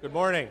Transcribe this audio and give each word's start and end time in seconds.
Good 0.00 0.12
morning. 0.12 0.48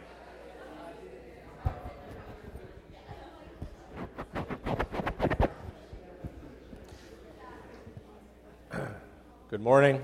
Good 9.50 9.62
morning. 9.62 10.04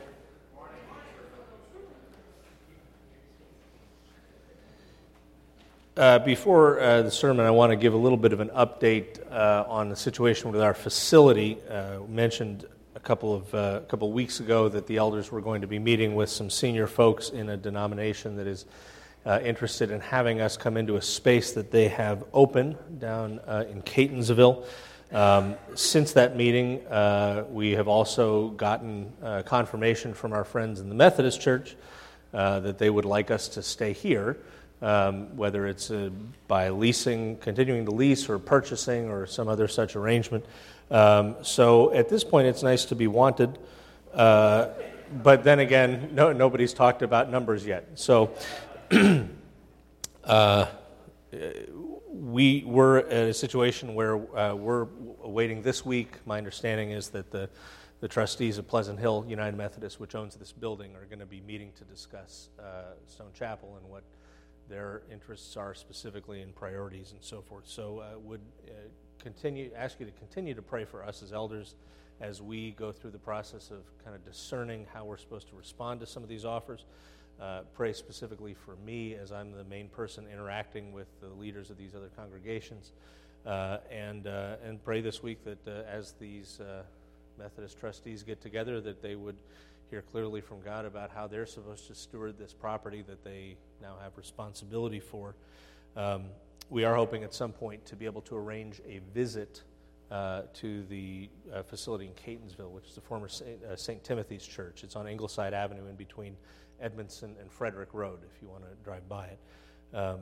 Uh, 5.98 6.20
before 6.20 6.80
uh, 6.80 7.02
the 7.02 7.12
sermon, 7.12 7.46
I 7.46 7.52
want 7.52 7.72
to 7.72 7.76
give 7.76 7.94
a 7.94 7.98
little 7.98 8.18
bit 8.18 8.32
of 8.32 8.40
an 8.40 8.48
update 8.52 9.20
uh, 9.30 9.66
on 9.68 9.90
the 9.90 9.98
situation 9.98 10.54
with 10.54 10.62
our 10.62 10.74
facility. 10.74 11.58
Uh, 11.70 11.98
mentioned 12.08 12.66
a 12.96 13.02
couple 13.02 13.36
of 13.36 13.54
uh, 13.54 13.82
a 13.84 13.88
couple 13.90 14.08
of 14.08 14.14
weeks 14.14 14.40
ago 14.40 14.70
that 14.70 14.88
the 14.88 14.96
elders 14.96 15.34
were 15.34 15.42
going 15.42 15.60
to 15.60 15.68
be 15.68 15.80
meeting 15.80 16.16
with 16.16 16.30
some 16.30 16.50
senior 16.50 16.88
folks 16.88 17.28
in 17.28 17.50
a 17.50 17.58
denomination 17.58 18.38
that 18.38 18.48
is 18.48 18.64
uh, 19.26 19.40
interested 19.44 19.92
in 19.92 20.00
having 20.00 20.42
us 20.42 20.58
come 20.58 20.78
into 20.78 20.96
a 20.96 21.02
space 21.02 21.52
that 21.54 21.72
they 21.72 21.88
have 21.88 22.24
open 22.34 22.78
down 23.00 23.40
in 23.70 23.82
Catonsville. 23.84 24.66
Um, 25.12 25.56
since 25.76 26.14
that 26.14 26.36
meeting, 26.36 26.82
we 27.52 27.72
have 27.72 27.88
also 27.88 28.50
gotten 28.50 29.12
confirmation 29.46 30.14
from 30.14 30.34
our 30.34 30.44
friends 30.44 30.80
in 30.80 30.90
the 30.90 30.96
Methodist 30.96 31.40
Church 31.42 31.76
that 32.32 32.78
they 32.78 32.90
would 32.90 33.06
like 33.06 33.32
us 33.32 33.48
to 33.50 33.62
stay 33.62 33.94
here 33.94 34.38
um, 34.84 35.36
whether 35.38 35.66
it's 35.66 35.90
uh, 35.90 36.10
by 36.48 36.70
leasing, 36.70 37.38
continuing 37.38 37.86
to 37.86 37.92
lease, 37.92 38.30
or 38.30 38.38
purchasing, 38.38 39.10
or 39.10 39.26
some 39.26 39.48
other 39.48 39.68
such 39.68 39.96
arrangement. 39.96 40.46
Um, 40.92 41.38
so 41.42 41.94
at 41.94 42.10
this 42.10 42.24
point, 42.24 42.48
it's 42.48 42.64
nice 42.64 42.86
to 42.86 42.96
be 42.96 43.08
wanted. 43.08 43.58
Uh, 44.14 44.68
but 45.24 45.44
then 45.44 45.60
again, 45.60 46.10
no, 46.14 46.34
nobody's 46.34 46.74
talked 46.74 47.02
about 47.02 47.32
numbers 47.32 47.66
yet. 47.66 47.88
So 47.96 48.36
uh, 50.24 50.66
we 52.10 52.64
were 52.66 53.00
in 53.00 53.28
a 53.30 53.34
situation 53.34 53.96
where 53.96 54.16
uh, 54.38 54.54
we're 54.54 54.88
waiting 55.24 55.62
this 55.62 55.86
week. 55.86 56.20
My 56.26 56.38
understanding 56.38 56.92
is 56.92 57.10
that 57.10 57.32
the 57.32 57.50
the 58.02 58.08
trustees 58.10 58.58
of 58.58 58.68
Pleasant 58.68 59.00
Hill 59.00 59.24
United 59.30 59.56
Methodist, 59.56 59.98
which 59.98 60.14
owns 60.14 60.36
this 60.36 60.52
building, 60.52 60.94
are 60.98 61.06
going 61.06 61.20
to 61.20 61.26
be 61.26 61.40
meeting 61.40 61.72
to 61.78 61.86
discuss 61.86 62.50
uh, 62.60 62.96
Stone 63.08 63.32
Chapel 63.34 63.78
and 63.82 63.90
what 63.90 64.04
their 64.68 65.04
interests 65.10 65.56
are 65.56 65.74
specifically 65.74 66.42
in 66.42 66.52
priorities 66.52 67.14
and 67.14 67.24
so 67.24 67.42
forth. 67.42 67.64
So 67.66 68.00
uh, 68.00 68.20
would 68.20 68.42
uh, 68.68 68.72
continue 69.20 69.72
ask 69.76 70.02
you 70.02 70.06
to 70.06 70.12
continue 70.12 70.54
to 70.54 70.62
pray 70.62 70.84
for 70.84 71.02
us 71.02 71.24
as 71.24 71.32
elders 71.32 71.76
as 72.20 72.42
we 72.42 72.72
go 72.72 72.92
through 72.92 73.12
the 73.12 73.20
process 73.20 73.72
of 73.72 73.80
kind 74.04 74.16
of 74.16 74.26
discerning 74.26 74.86
how 74.94 75.06
we're 75.06 75.18
supposed 75.18 75.48
to 75.48 75.56
respond 75.56 76.02
to 76.02 76.06
some 76.06 76.24
of 76.24 76.30
these 76.30 76.44
offers. 76.44 76.84
Uh, 77.42 77.62
pray 77.74 77.92
specifically 77.92 78.54
for 78.54 78.76
me 78.86 79.16
as 79.16 79.32
I'm 79.32 79.52
the 79.52 79.64
main 79.64 79.90
person 79.90 80.26
interacting 80.32 80.94
with 80.94 81.08
the 81.20 81.28
leaders 81.28 81.70
of 81.70 81.78
these 81.78 81.96
other 81.96 82.10
congregations. 82.16 82.92
Uh, 83.46 83.80
and, 83.92 84.28
uh, 84.28 84.56
and 84.64 84.82
pray 84.84 85.02
this 85.02 85.22
week 85.22 85.44
that 85.44 85.68
uh, 85.68 85.84
as 85.90 86.14
these 86.14 86.60
uh, 86.62 86.84
Methodist 87.38 87.78
trustees 87.80 88.24
get 88.24 88.40
together, 88.42 88.80
that 88.80 89.02
they 89.02 89.16
would 89.16 89.36
hear 89.90 90.02
clearly 90.02 90.42
from 90.42 90.62
God 90.62 90.86
about 90.86 91.10
how 91.12 91.28
they're 91.28 91.46
supposed 91.46 91.88
to 91.88 91.96
steward 91.96 92.38
this 92.38 92.54
property 92.54 93.04
that 93.08 93.24
they 93.24 93.58
now 93.82 93.96
have 94.02 94.18
responsibility 94.18 95.00
for. 95.00 95.36
Um, 95.98 96.26
we 96.70 96.86
are 96.86 96.96
hoping 96.96 97.24
at 97.24 97.34
some 97.34 97.52
point 97.52 97.86
to 97.88 97.96
be 97.96 98.06
able 98.06 98.22
to 98.22 98.36
arrange 98.36 98.82
a 98.88 99.02
visit 99.14 99.62
uh, 100.10 100.44
to 100.54 100.84
the 100.84 101.30
uh, 101.54 101.64
facility 101.64 102.06
in 102.08 102.14
Catonsville, 102.14 102.72
which 102.72 102.88
is 102.88 102.96
the 102.96 103.02
former 103.02 103.28
St. 103.28 103.60
Uh, 103.64 103.76
Timothy's 104.04 104.46
Church. 104.46 104.84
It's 104.84 104.96
on 104.96 105.08
Ingleside 105.08 105.54
Avenue 105.54 105.88
in 105.88 105.96
between 105.96 106.38
Edmondson 106.84 107.36
and 107.40 107.52
Frederick 107.52 107.94
Road, 107.94 108.20
if 108.24 108.42
you 108.42 108.50
want 108.50 108.64
to 108.64 108.70
drive 108.84 109.08
by 109.08 109.28
it. 109.28 109.40
Um, 109.96 110.20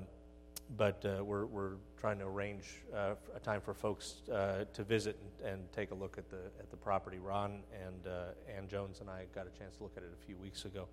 but 0.78 1.04
uh, 1.06 1.24
we're, 1.24 1.46
we're 1.48 1.74
trying 2.00 2.20
to 2.20 2.26
arrange 2.26 2.78
uh, 2.96 3.16
a 3.36 3.40
time 3.40 3.62
for 3.62 3.74
folks 3.74 4.22
uh, 4.32 4.66
to 4.74 4.84
visit 4.84 5.18
and, 5.44 5.54
and, 5.54 5.72
take 5.74 5.92
a 5.92 5.96
look 5.96 6.18
at 6.18 6.30
the, 6.30 6.38
at 6.60 6.70
the 6.70 6.78
property. 6.78 7.20
Ron 7.20 7.60
and 7.86 8.08
uh, 8.08 8.58
Ann 8.58 8.68
Jones 8.70 9.02
and 9.02 9.10
I 9.10 9.26
got 9.36 9.48
a 9.48 9.60
chance 9.60 9.78
to 9.78 9.84
look 9.84 9.94
at 9.98 10.04
it 10.04 10.10
a 10.14 10.26
few 10.26 10.38
weeks 10.38 10.66
ago. 10.66 10.88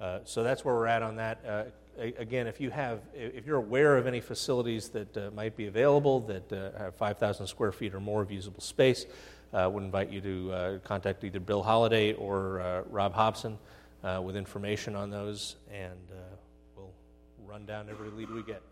Uh, 0.00 0.20
so 0.24 0.42
that's 0.42 0.64
where 0.64 0.74
we're 0.74 0.86
at 0.86 1.02
on 1.02 1.16
that. 1.16 1.44
Uh, 1.46 1.64
again, 2.16 2.46
if 2.46 2.60
you 2.60 2.70
have, 2.70 3.00
if 3.14 3.46
you're 3.46 3.58
aware 3.58 3.96
of 3.98 4.06
any 4.06 4.20
facilities 4.20 4.88
that 4.88 5.34
might 5.34 5.56
be 5.56 5.66
available 5.66 6.20
that 6.20 6.74
have 6.78 6.94
5,000 6.96 7.46
square 7.46 7.70
feet 7.70 7.94
or 7.94 8.00
more 8.00 8.22
of 8.22 8.30
usable 8.30 8.62
space, 8.62 9.04
I 9.52 9.66
would 9.66 9.84
invite 9.84 10.10
you 10.10 10.20
to 10.22 10.80
contact 10.82 11.22
either 11.22 11.38
Bill 11.38 11.62
Holliday 11.62 12.14
or 12.14 12.84
Rob 12.90 13.12
Hobson 13.12 13.58
with 14.02 14.36
information 14.36 14.96
on 14.96 15.10
those, 15.10 15.56
and 15.72 15.98
we'll 16.76 16.92
run 17.46 17.64
down 17.66 17.88
every 17.88 18.10
lead 18.10 18.30
we 18.30 18.42
get. 18.42 18.62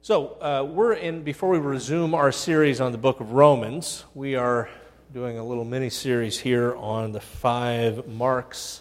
So, 0.00 0.38
uh, 0.40 0.64
we're 0.64 0.94
in, 0.94 1.22
before 1.22 1.50
we 1.50 1.58
resume 1.58 2.14
our 2.14 2.32
series 2.32 2.80
on 2.80 2.92
the 2.92 2.98
book 2.98 3.20
of 3.20 3.32
Romans, 3.32 4.04
we 4.14 4.36
are 4.36 4.70
doing 5.12 5.36
a 5.36 5.44
little 5.44 5.66
mini 5.66 5.90
series 5.90 6.38
here 6.38 6.74
on 6.76 7.12
the 7.12 7.20
five 7.20 8.06
marks 8.06 8.80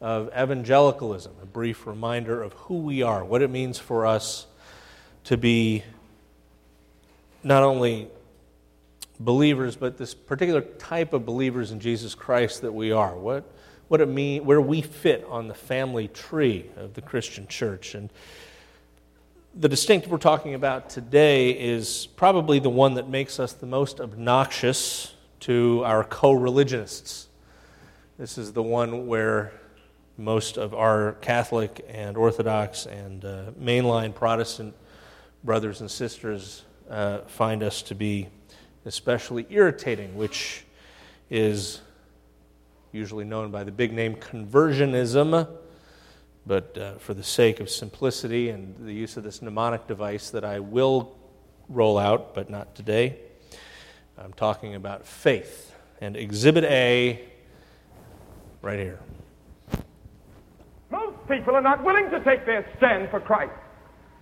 of 0.00 0.28
evangelicalism, 0.28 1.32
a 1.42 1.46
brief 1.46 1.86
reminder 1.86 2.42
of 2.42 2.52
who 2.52 2.80
we 2.80 3.02
are, 3.02 3.24
what 3.24 3.40
it 3.40 3.48
means 3.48 3.78
for 3.78 4.04
us 4.04 4.46
to 5.24 5.38
be 5.38 5.84
not 7.42 7.62
only 7.62 8.08
believers, 9.18 9.74
but 9.74 9.96
this 9.96 10.12
particular 10.12 10.60
type 10.60 11.14
of 11.14 11.24
believers 11.24 11.70
in 11.70 11.80
Jesus 11.80 12.14
Christ 12.14 12.60
that 12.62 12.72
we 12.72 12.92
are. 12.92 13.16
What, 13.16 13.50
what 13.88 14.00
it 14.00 14.08
mean, 14.08 14.44
where 14.44 14.60
we 14.60 14.82
fit 14.82 15.24
on 15.28 15.48
the 15.48 15.54
family 15.54 16.08
tree 16.08 16.70
of 16.76 16.94
the 16.94 17.02
Christian 17.02 17.46
church. 17.46 17.94
And 17.94 18.10
the 19.54 19.68
distinctive 19.68 20.12
we're 20.12 20.18
talking 20.18 20.54
about 20.54 20.90
today 20.90 21.50
is 21.50 22.06
probably 22.16 22.58
the 22.58 22.70
one 22.70 22.94
that 22.94 23.08
makes 23.08 23.40
us 23.40 23.54
the 23.54 23.66
most 23.66 24.00
obnoxious 24.00 25.14
to 25.40 25.82
our 25.84 26.04
co 26.04 26.32
religionists. 26.32 27.28
This 28.18 28.36
is 28.36 28.52
the 28.52 28.62
one 28.62 29.06
where 29.06 29.52
most 30.16 30.58
of 30.58 30.74
our 30.74 31.12
Catholic 31.20 31.84
and 31.88 32.16
Orthodox 32.16 32.86
and 32.86 33.24
uh, 33.24 33.50
mainline 33.58 34.14
Protestant 34.14 34.74
brothers 35.44 35.80
and 35.80 35.90
sisters 35.90 36.64
uh, 36.90 37.20
find 37.20 37.62
us 37.62 37.82
to 37.82 37.94
be 37.94 38.28
especially 38.84 39.46
irritating, 39.50 40.16
which 40.16 40.64
is 41.30 41.80
usually 42.92 43.24
known 43.24 43.50
by 43.50 43.64
the 43.64 43.72
big 43.72 43.92
name 43.92 44.14
conversionism 44.14 45.46
but 46.48 46.78
uh, 46.78 46.92
for 46.94 47.12
the 47.12 47.22
sake 47.22 47.60
of 47.60 47.68
simplicity 47.68 48.48
and 48.48 48.74
the 48.80 48.92
use 48.92 49.18
of 49.18 49.22
this 49.22 49.42
mnemonic 49.42 49.86
device 49.86 50.30
that 50.30 50.44
I 50.44 50.60
will 50.60 51.14
roll 51.68 51.98
out, 51.98 52.34
but 52.34 52.48
not 52.48 52.74
today, 52.74 53.18
I'm 54.16 54.32
talking 54.32 54.74
about 54.74 55.06
faith. 55.06 55.74
And 56.00 56.16
Exhibit 56.16 56.64
A, 56.64 57.20
right 58.62 58.78
here. 58.78 58.98
Most 60.90 61.16
people 61.28 61.54
are 61.54 61.60
not 61.60 61.84
willing 61.84 62.10
to 62.10 62.20
take 62.24 62.46
their 62.46 62.66
stand 62.78 63.10
for 63.10 63.20
Christ. 63.20 63.52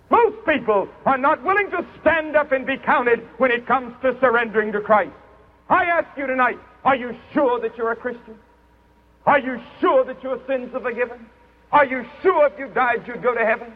Most 0.09 0.45
people 0.45 0.89
are 1.05 1.17
not 1.17 1.41
willing 1.43 1.71
to 1.71 1.85
stand 2.01 2.35
up 2.35 2.51
and 2.51 2.65
be 2.65 2.77
counted 2.77 3.19
when 3.37 3.51
it 3.51 3.65
comes 3.65 3.93
to 4.01 4.17
surrendering 4.19 4.73
to 4.73 4.81
Christ. 4.81 5.13
I 5.69 5.85
ask 5.85 6.07
you 6.17 6.27
tonight, 6.27 6.59
are 6.83 6.95
you 6.95 7.15
sure 7.33 7.59
that 7.61 7.77
you're 7.77 7.91
a 7.91 7.95
Christian? 7.95 8.37
Are 9.27 9.39
you 9.39 9.61
sure 9.81 10.05
that 10.05 10.23
your 10.23 10.39
sins 10.47 10.73
are 10.73 10.79
forgiven? 10.79 11.27
Are 11.73 11.85
you 11.85 12.05
sure 12.23 12.47
if 12.47 12.57
you 12.57 12.67
died 12.69 13.05
you'd 13.05 13.21
go 13.21 13.35
to 13.35 13.45
heaven? 13.45 13.73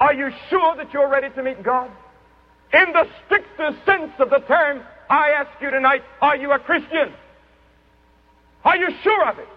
Are 0.00 0.12
you 0.12 0.30
sure 0.50 0.76
that 0.76 0.92
you're 0.92 1.08
ready 1.08 1.30
to 1.30 1.42
meet 1.44 1.62
God? 1.62 1.90
In 2.72 2.92
the 2.92 3.06
strictest 3.24 3.86
sense 3.86 4.10
of 4.18 4.30
the 4.30 4.40
term, 4.40 4.82
I 5.08 5.30
ask 5.30 5.48
you 5.62 5.70
tonight, 5.70 6.02
are 6.20 6.36
you 6.36 6.50
a 6.50 6.58
Christian? 6.58 7.12
Are 8.64 8.76
you 8.76 8.88
sure 9.02 9.28
of 9.28 9.38
it? 9.38 9.48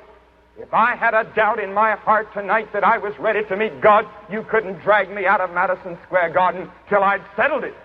If 0.59 0.71
I 0.71 0.95
had 0.95 1.15
a 1.15 1.23
doubt 1.35 1.59
in 1.59 1.73
my 1.73 1.95
heart 1.95 2.31
tonight 2.33 2.71
that 2.73 2.83
I 2.83 2.99
was 2.99 3.13
ready 3.17 3.43
to 3.45 3.57
meet 3.57 3.81
God, 3.81 4.05
you 4.31 4.43
couldn't 4.43 4.83
drag 4.83 5.09
me 5.09 5.25
out 5.25 5.41
of 5.41 5.51
Madison 5.51 5.97
Square 6.05 6.33
Garden 6.33 6.69
till 6.89 7.03
I'd 7.03 7.21
settled 7.35 7.63
it. 7.63 7.75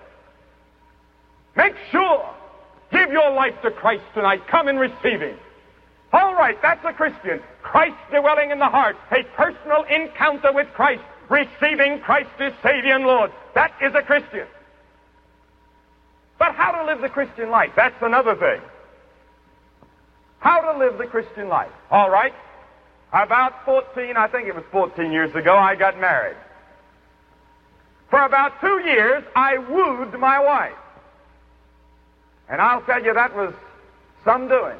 Make 1.56 1.75
sure. 1.91 2.29
Give 2.91 3.11
your 3.11 3.31
life 3.31 3.55
to 3.62 3.71
Christ 3.71 4.05
tonight. 4.12 4.47
Come 4.49 4.69
and 4.69 4.79
receive 4.79 5.21
Him. 5.21 5.39
All 6.12 6.35
right, 6.35 6.61
that's 6.61 6.85
a 6.85 6.93
Christian. 6.93 7.41
Christ 7.62 7.97
dwelling 8.11 8.50
in 8.50 8.59
the 8.59 8.69
heart, 8.69 8.97
a 9.11 9.23
personal 9.35 9.85
encounter 9.85 10.53
with 10.53 10.69
Christ, 10.75 11.03
receiving 11.31 12.00
Christ 12.00 12.31
as 12.38 12.53
Savior 12.62 12.94
and 12.94 13.06
Lord. 13.06 13.32
That 13.55 13.73
is 13.81 13.94
a 13.94 14.03
Christian. 14.03 14.47
But 16.38 16.55
how 16.55 16.73
to 16.73 16.85
live 16.85 17.00
the 17.00 17.09
Christian 17.09 17.50
life? 17.50 17.70
That's 17.76 17.94
another 18.03 18.35
thing. 18.35 18.61
How 20.41 20.73
to 20.73 20.79
live 20.79 20.99
the 20.99 21.06
Christian 21.06 21.49
life. 21.49 21.70
All 21.91 22.11
right. 22.11 22.35
About 23.12 23.65
14, 23.65 24.17
I 24.17 24.26
think 24.26 24.49
it 24.49 24.55
was 24.55 24.65
14 24.70 25.12
years 25.12 25.35
ago, 25.35 25.56
I 25.56 25.76
got 25.76 25.99
married. 25.99 26.37
For 28.11 28.23
about 28.23 28.61
two 28.61 28.81
years, 28.85 29.25
I 29.35 29.56
wooed 29.58 30.19
my 30.19 30.41
wife. 30.41 30.73
And 32.49 32.61
I'll 32.61 32.82
tell 32.82 33.03
you, 33.03 33.15
that 33.15 33.35
was 33.35 33.55
some 34.25 34.49
doing 34.49 34.76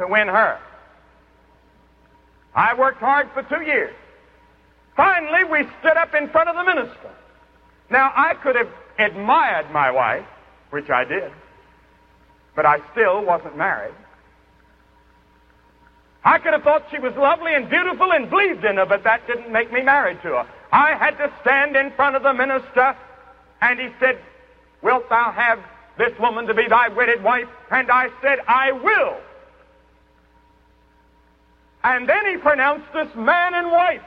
to 0.00 0.06
win 0.06 0.28
her. 0.28 0.58
I 2.54 2.74
worked 2.74 2.98
hard 2.98 3.30
for 3.32 3.42
two 3.42 3.62
years. 3.62 3.94
Finally, 4.96 5.44
we 5.44 5.68
stood 5.78 5.96
up 5.96 6.14
in 6.14 6.28
front 6.30 6.48
of 6.48 6.56
the 6.56 6.64
minister. 6.64 7.10
Now, 7.90 8.12
I 8.16 8.34
could 8.34 8.56
have 8.56 8.68
admired 8.98 9.70
my 9.70 9.90
wife, 9.90 10.26
which 10.70 10.90
I 10.90 11.04
did, 11.04 11.30
but 12.56 12.66
I 12.66 12.80
still 12.92 13.24
wasn't 13.24 13.56
married. 13.56 13.94
I 16.24 16.38
could 16.38 16.52
have 16.52 16.62
thought 16.62 16.84
she 16.90 16.98
was 16.98 17.14
lovely 17.16 17.54
and 17.54 17.70
beautiful 17.70 18.12
and 18.12 18.28
believed 18.28 18.64
in 18.64 18.76
her, 18.76 18.86
but 18.86 19.04
that 19.04 19.26
didn't 19.26 19.52
make 19.52 19.72
me 19.72 19.82
married 19.82 20.20
to 20.22 20.28
her. 20.28 20.46
I 20.72 20.94
had 20.94 21.16
to 21.18 21.32
stand 21.42 21.76
in 21.76 21.92
front 21.92 22.16
of 22.16 22.22
the 22.22 22.34
minister, 22.34 22.96
and 23.60 23.78
he 23.78 23.88
said, 23.98 24.18
Wilt 24.82 25.08
thou 25.08 25.30
have 25.30 25.58
this 25.98 26.18
woman 26.18 26.46
to 26.46 26.54
be 26.54 26.68
thy 26.68 26.88
wedded 26.88 27.22
wife? 27.22 27.48
And 27.70 27.90
I 27.90 28.08
said, 28.22 28.40
I 28.48 28.72
will. 28.72 29.16
And 31.82 32.08
then 32.08 32.26
he 32.26 32.36
pronounced 32.36 32.94
us 32.94 33.08
man 33.16 33.54
and 33.54 33.70
wife. 33.70 34.02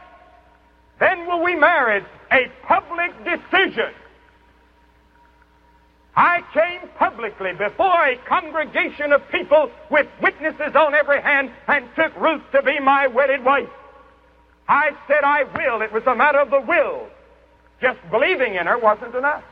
Then 0.99 1.25
will 1.27 1.43
we 1.43 1.55
marry, 1.55 2.05
a 2.31 2.51
public 2.67 3.11
decision. 3.23 3.93
I 6.15 6.41
came 6.53 6.87
publicly 6.97 7.53
before 7.53 8.05
a 8.05 8.17
congregation 8.27 9.11
of 9.11 9.27
people 9.29 9.71
with 9.89 10.07
witnesses 10.21 10.75
on 10.75 10.93
every 10.93 11.21
hand 11.21 11.51
and 11.67 11.85
took 11.95 12.15
Ruth 12.15 12.43
to 12.51 12.61
be 12.61 12.79
my 12.79 13.07
wedded 13.07 13.43
wife. 13.43 13.69
I 14.67 14.91
said 15.07 15.23
I 15.23 15.43
will. 15.43 15.81
It 15.81 15.91
was 15.91 16.03
a 16.05 16.15
matter 16.15 16.39
of 16.39 16.51
the 16.51 16.61
will. 16.61 17.07
Just 17.81 17.99
believing 18.11 18.55
in 18.55 18.67
her 18.67 18.77
wasn't 18.77 19.15
enough. 19.15 19.43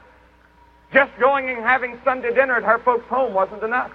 Just 0.94 1.12
going 1.20 1.50
and 1.50 1.64
having 1.64 2.00
Sunday 2.04 2.34
dinner 2.34 2.58
at 2.58 2.64
her 2.64 2.80
folks' 2.80 3.08
home 3.10 3.34
wasn't 3.34 3.64
enough. 3.64 3.92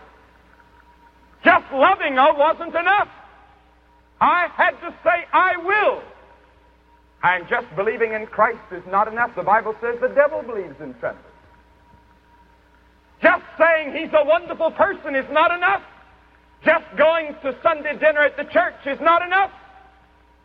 Just 1.45 1.73
loving 1.73 2.15
her 2.15 2.35
wasn't 2.35 2.75
enough. 2.75 3.09
I 4.21 4.49
had 4.57 4.73
to 4.81 4.95
say, 5.05 5.27
I 5.33 5.57
will. 5.59 6.03
And 7.23 7.49
just 7.49 7.67
believing 7.77 8.13
in 8.13 8.27
Christ 8.27 8.61
is 8.73 8.83
not 8.87 9.09
enough. 9.09 9.35
The 9.35 9.43
Bible 9.43 9.75
says 9.81 9.97
the 10.01 10.09
devil 10.09 10.43
believes 10.43 10.77
in 10.81 10.95
trembles. 10.95 11.25
Just 13.23 13.43
saying 13.59 13.95
he's 13.95 14.13
a 14.13 14.25
wonderful 14.25 14.71
person 14.73 15.15
is 15.15 15.27
not 15.31 15.51
enough. 15.51 15.83
Just 16.65 16.85
going 16.97 17.35
to 17.43 17.57
Sunday 17.63 17.99
dinner 17.99 18.21
at 18.21 18.37
the 18.37 18.45
church 18.45 18.87
is 18.87 19.01
not 19.01 19.23
enough. 19.23 19.51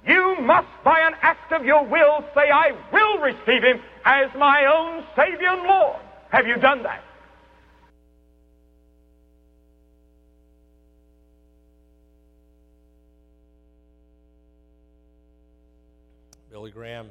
You 0.07 0.37
must, 0.41 0.67
by 0.83 0.99
an 1.01 1.13
act 1.21 1.51
of 1.51 1.65
your 1.65 1.85
will, 1.85 2.23
say, 2.33 2.49
I 2.49 2.71
will 2.91 3.19
receive 3.19 3.63
him 3.63 3.81
as 4.03 4.29
my 4.37 4.65
own 4.65 5.05
Savior 5.15 5.49
and 5.49 5.63
Lord. 5.63 5.99
Have 6.31 6.47
you 6.47 6.55
done 6.55 6.83
that? 6.83 7.03
Billy 16.61 16.69
Graham 16.69 17.09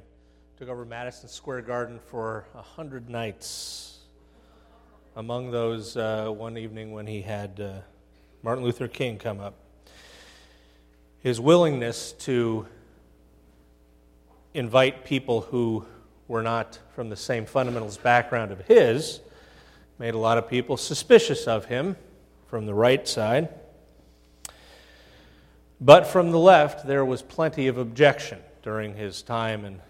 took 0.58 0.68
over 0.68 0.84
Madison 0.84 1.28
Square 1.28 1.62
Garden 1.62 1.98
for 1.98 2.46
a 2.54 2.62
hundred 2.62 3.10
nights. 3.10 3.98
Among 5.16 5.50
those, 5.50 5.96
uh, 5.96 6.28
one 6.28 6.56
evening 6.56 6.92
when 6.92 7.04
he 7.04 7.20
had 7.20 7.58
uh, 7.58 7.80
Martin 8.44 8.62
Luther 8.62 8.86
King 8.86 9.18
come 9.18 9.40
up. 9.40 9.54
His 11.18 11.40
willingness 11.40 12.12
to 12.20 12.68
invite 14.54 15.04
people 15.04 15.40
who 15.40 15.84
were 16.28 16.44
not 16.44 16.78
from 16.94 17.08
the 17.08 17.16
same 17.16 17.44
fundamentalist 17.44 18.04
background 18.04 18.52
of 18.52 18.60
his 18.66 19.18
made 19.98 20.14
a 20.14 20.18
lot 20.18 20.38
of 20.38 20.48
people 20.48 20.76
suspicious 20.76 21.48
of 21.48 21.64
him 21.64 21.96
from 22.46 22.66
the 22.66 22.74
right 22.74 23.08
side. 23.08 23.48
But 25.80 26.06
from 26.06 26.30
the 26.30 26.38
left, 26.38 26.86
there 26.86 27.04
was 27.04 27.20
plenty 27.20 27.66
of 27.66 27.78
objection 27.78 28.38
during 28.62 28.94
his 28.94 29.22
time 29.22 29.64
in 29.64 29.80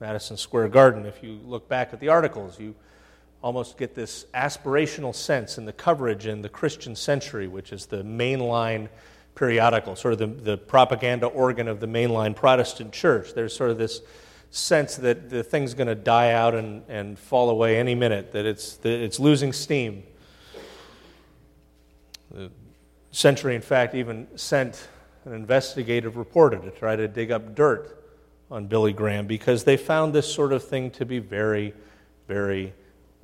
Madison 0.00 0.36
Square 0.36 0.68
Garden. 0.68 1.06
If 1.06 1.22
you 1.22 1.40
look 1.44 1.68
back 1.68 1.92
at 1.92 2.00
the 2.00 2.08
articles, 2.08 2.58
you 2.58 2.74
almost 3.42 3.76
get 3.76 3.94
this 3.94 4.26
aspirational 4.34 5.14
sense 5.14 5.58
in 5.58 5.66
the 5.66 5.72
coverage 5.72 6.26
in 6.26 6.42
the 6.42 6.48
Christian 6.48 6.96
Century, 6.96 7.46
which 7.46 7.72
is 7.72 7.86
the 7.86 8.02
mainline 8.02 8.88
periodical, 9.34 9.96
sort 9.96 10.14
of 10.14 10.18
the, 10.18 10.26
the 10.26 10.56
propaganda 10.56 11.26
organ 11.26 11.68
of 11.68 11.80
the 11.80 11.86
mainline 11.86 12.34
Protestant 12.34 12.92
church. 12.92 13.34
There's 13.34 13.54
sort 13.54 13.70
of 13.70 13.78
this 13.78 14.00
sense 14.50 14.96
that 14.96 15.30
the 15.30 15.42
thing's 15.42 15.74
going 15.74 15.88
to 15.88 15.94
die 15.94 16.32
out 16.32 16.54
and, 16.54 16.82
and 16.88 17.18
fall 17.18 17.50
away 17.50 17.78
any 17.78 17.94
minute, 17.94 18.32
that 18.32 18.46
it's, 18.46 18.76
that 18.76 19.02
it's 19.02 19.18
losing 19.18 19.52
steam. 19.52 20.04
The 22.30 22.50
Century, 23.10 23.54
in 23.54 23.62
fact, 23.62 23.94
even 23.94 24.26
sent 24.36 24.88
an 25.24 25.32
investigative 25.32 26.16
reporter 26.16 26.58
to 26.58 26.70
try 26.70 26.96
to 26.96 27.08
dig 27.08 27.30
up 27.30 27.54
dirt 27.54 28.04
on 28.50 28.66
Billy 28.66 28.92
Graham 28.92 29.26
because 29.26 29.64
they 29.64 29.76
found 29.76 30.14
this 30.14 30.32
sort 30.32 30.52
of 30.52 30.62
thing 30.62 30.90
to 30.92 31.06
be 31.06 31.18
very, 31.18 31.72
very 32.28 32.72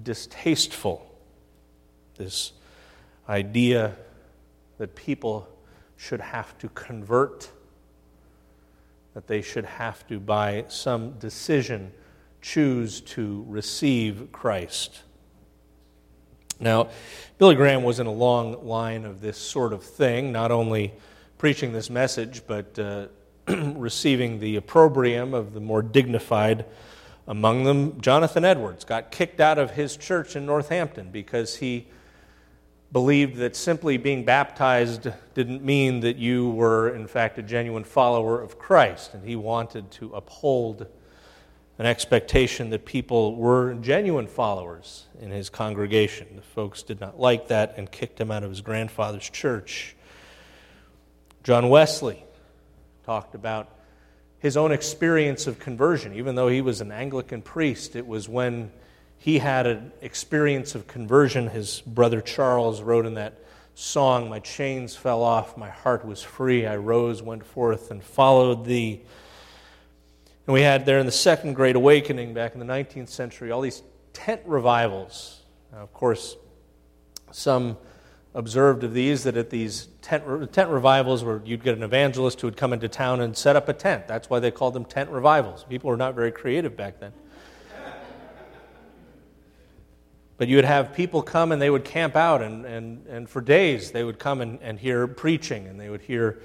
distasteful. 0.03 1.07
This 2.17 2.53
idea 3.29 3.97
that 4.79 4.95
people 4.95 5.49
should 5.97 6.21
have 6.21 6.57
to 6.59 6.69
convert, 6.71 7.51
that 9.15 9.27
they 9.27 9.43
should 9.43 9.67
have 9.67 10.07
to, 10.09 10.19
by 10.19 10.65
some 10.69 11.13
decision, 11.19 11.93
choose 12.41 13.03
to 13.03 13.45
receive 13.47 14.29
Christ. 14.33 15.03
Now, 16.59 16.89
Billy 17.39 17.55
Graham 17.55 17.83
was 17.83 18.01
in 18.01 18.07
a 18.07 18.13
long 18.13 18.67
line 18.67 19.05
of 19.05 19.21
this 19.21 19.37
sort 19.37 19.73
of 19.73 19.83
thing, 19.83 20.33
not 20.33 20.51
only 20.51 20.95
preaching 21.41 21.73
this 21.73 21.89
message, 21.89 22.43
but 22.47 22.79
uh, 22.79 23.07
receiving 23.49 24.39
the 24.41 24.57
opprobrium 24.57 25.33
of 25.33 25.55
the 25.55 25.61
more 25.61 25.81
dignified 25.81 26.67
among 27.27 27.65
them. 27.65 27.99
Jonathan 28.03 28.45
Edwards 28.45 28.85
got 28.85 29.11
kicked 29.11 29.41
out 29.41 29.57
of 29.57 29.71
his 29.71 29.97
church 29.97 30.37
in 30.37 30.45
Northampton 30.45 31.11
because 31.11 31.57
he 31.57 31.87
believed 32.93 33.37
that 33.37 33.57
simply 33.57 33.97
being 33.97 34.23
baptized 34.23 35.09
didn't 35.33 35.65
mean 35.65 36.01
that 36.01 36.19
you 36.19 36.51
were, 36.51 36.95
in 36.95 37.07
fact, 37.07 37.39
a 37.39 37.43
genuine 37.43 37.85
follower 37.85 38.43
of 38.43 38.59
Christ. 38.59 39.15
And 39.15 39.27
he 39.27 39.35
wanted 39.35 39.91
to 39.93 40.13
uphold 40.15 40.89
an 41.79 41.87
expectation 41.87 42.69
that 42.69 42.85
people 42.85 43.35
were 43.35 43.73
genuine 43.81 44.27
followers 44.27 45.07
in 45.19 45.31
his 45.31 45.49
congregation. 45.49 46.37
The 46.37 46.43
folks 46.43 46.83
did 46.83 47.01
not 47.01 47.19
like 47.19 47.49
that 47.49 47.79
and 47.79 47.91
kicked 47.91 48.21
him 48.21 48.31
out 48.31 48.43
of 48.43 48.51
his 48.51 48.61
grandfather's 48.61 49.31
church. 49.31 49.97
John 51.51 51.69
Wesley 51.69 52.23
talked 53.05 53.35
about 53.35 53.69
his 54.39 54.57
own 54.57 54.71
experience 54.71 55.49
of 55.49 55.59
conversion. 55.59 56.15
Even 56.15 56.37
though 56.37 56.47
he 56.47 56.61
was 56.61 56.81
an 56.81 56.93
Anglican 56.93 57.43
priest, 57.43 57.97
it 57.97 58.07
was 58.07 58.29
when 58.29 58.71
he 59.19 59.41
had 59.41 59.67
an 59.67 59.91
experience 60.01 60.77
of 60.77 60.87
conversion. 60.87 61.49
His 61.49 61.81
brother 61.81 62.21
Charles 62.21 62.81
wrote 62.83 63.05
in 63.05 63.15
that 63.15 63.37
song, 63.75 64.31
My 64.31 64.39
chains 64.39 64.95
fell 64.95 65.25
off, 65.25 65.57
my 65.57 65.71
heart 65.71 66.05
was 66.05 66.23
free, 66.23 66.69
I 66.69 66.77
rose, 66.77 67.21
went 67.21 67.45
forth, 67.45 67.91
and 67.91 68.01
followed 68.01 68.65
thee. 68.65 69.01
And 70.47 70.55
we 70.55 70.61
had 70.61 70.87
there 70.87 71.01
in 71.01 71.07
the 71.07 71.11
Second 71.11 71.55
Great 71.55 71.75
Awakening 71.75 72.33
back 72.33 72.55
in 72.55 72.61
the 72.61 72.65
19th 72.65 73.09
century 73.09 73.51
all 73.51 73.61
these 73.61 73.83
tent 74.13 74.43
revivals. 74.45 75.41
Now, 75.73 75.79
of 75.79 75.93
course, 75.93 76.37
some 77.33 77.77
observed 78.35 78.85
of 78.85 78.95
these 78.95 79.25
that 79.25 79.37
at 79.37 79.51
these 79.51 79.89
tent, 80.03 80.53
tent 80.53 80.71
revivals 80.71 81.25
where 81.25 81.43
you'd 81.45 81.65
get 81.65 81.77
an 81.77 81.83
evangelist 81.83 82.41
who 82.41 82.47
would 82.47 82.57
come 82.57 82.73
into 82.73 82.89
town 82.89 83.21
and 83.21 83.37
set 83.37 83.57
up 83.57 83.69
a 83.69 83.73
tent. 83.73 84.07
That's 84.07 84.31
why 84.31 84.39
they 84.39 84.51
called 84.51 84.75
them 84.75 84.85
tent 84.85 85.11
revivals. 85.11 85.65
People 85.65 85.91
were 85.91 85.97
not 85.97 86.15
very 86.15 86.31
creative 86.31 86.77
back 86.77 87.01
then. 87.01 87.13
But 90.37 90.49
you 90.49 90.57
would 90.57 90.65
have 90.65 90.95
people 90.95 91.21
come 91.21 91.53
and 91.53 91.61
they 91.61 91.69
would 91.69 91.85
camp 91.85 92.17
out, 92.17 92.41
and, 92.41 92.65
and, 92.65 93.07
and 93.09 93.29
for 93.29 93.43
days 93.43 93.91
they 93.91 94.03
would 94.03 94.19
come 94.19 94.41
and, 94.41 94.59
and 94.63 94.79
hear 94.79 95.07
preaching, 95.07 95.67
and 95.67 95.79
they 95.79 95.91
would 95.91 96.01
hear 96.01 96.41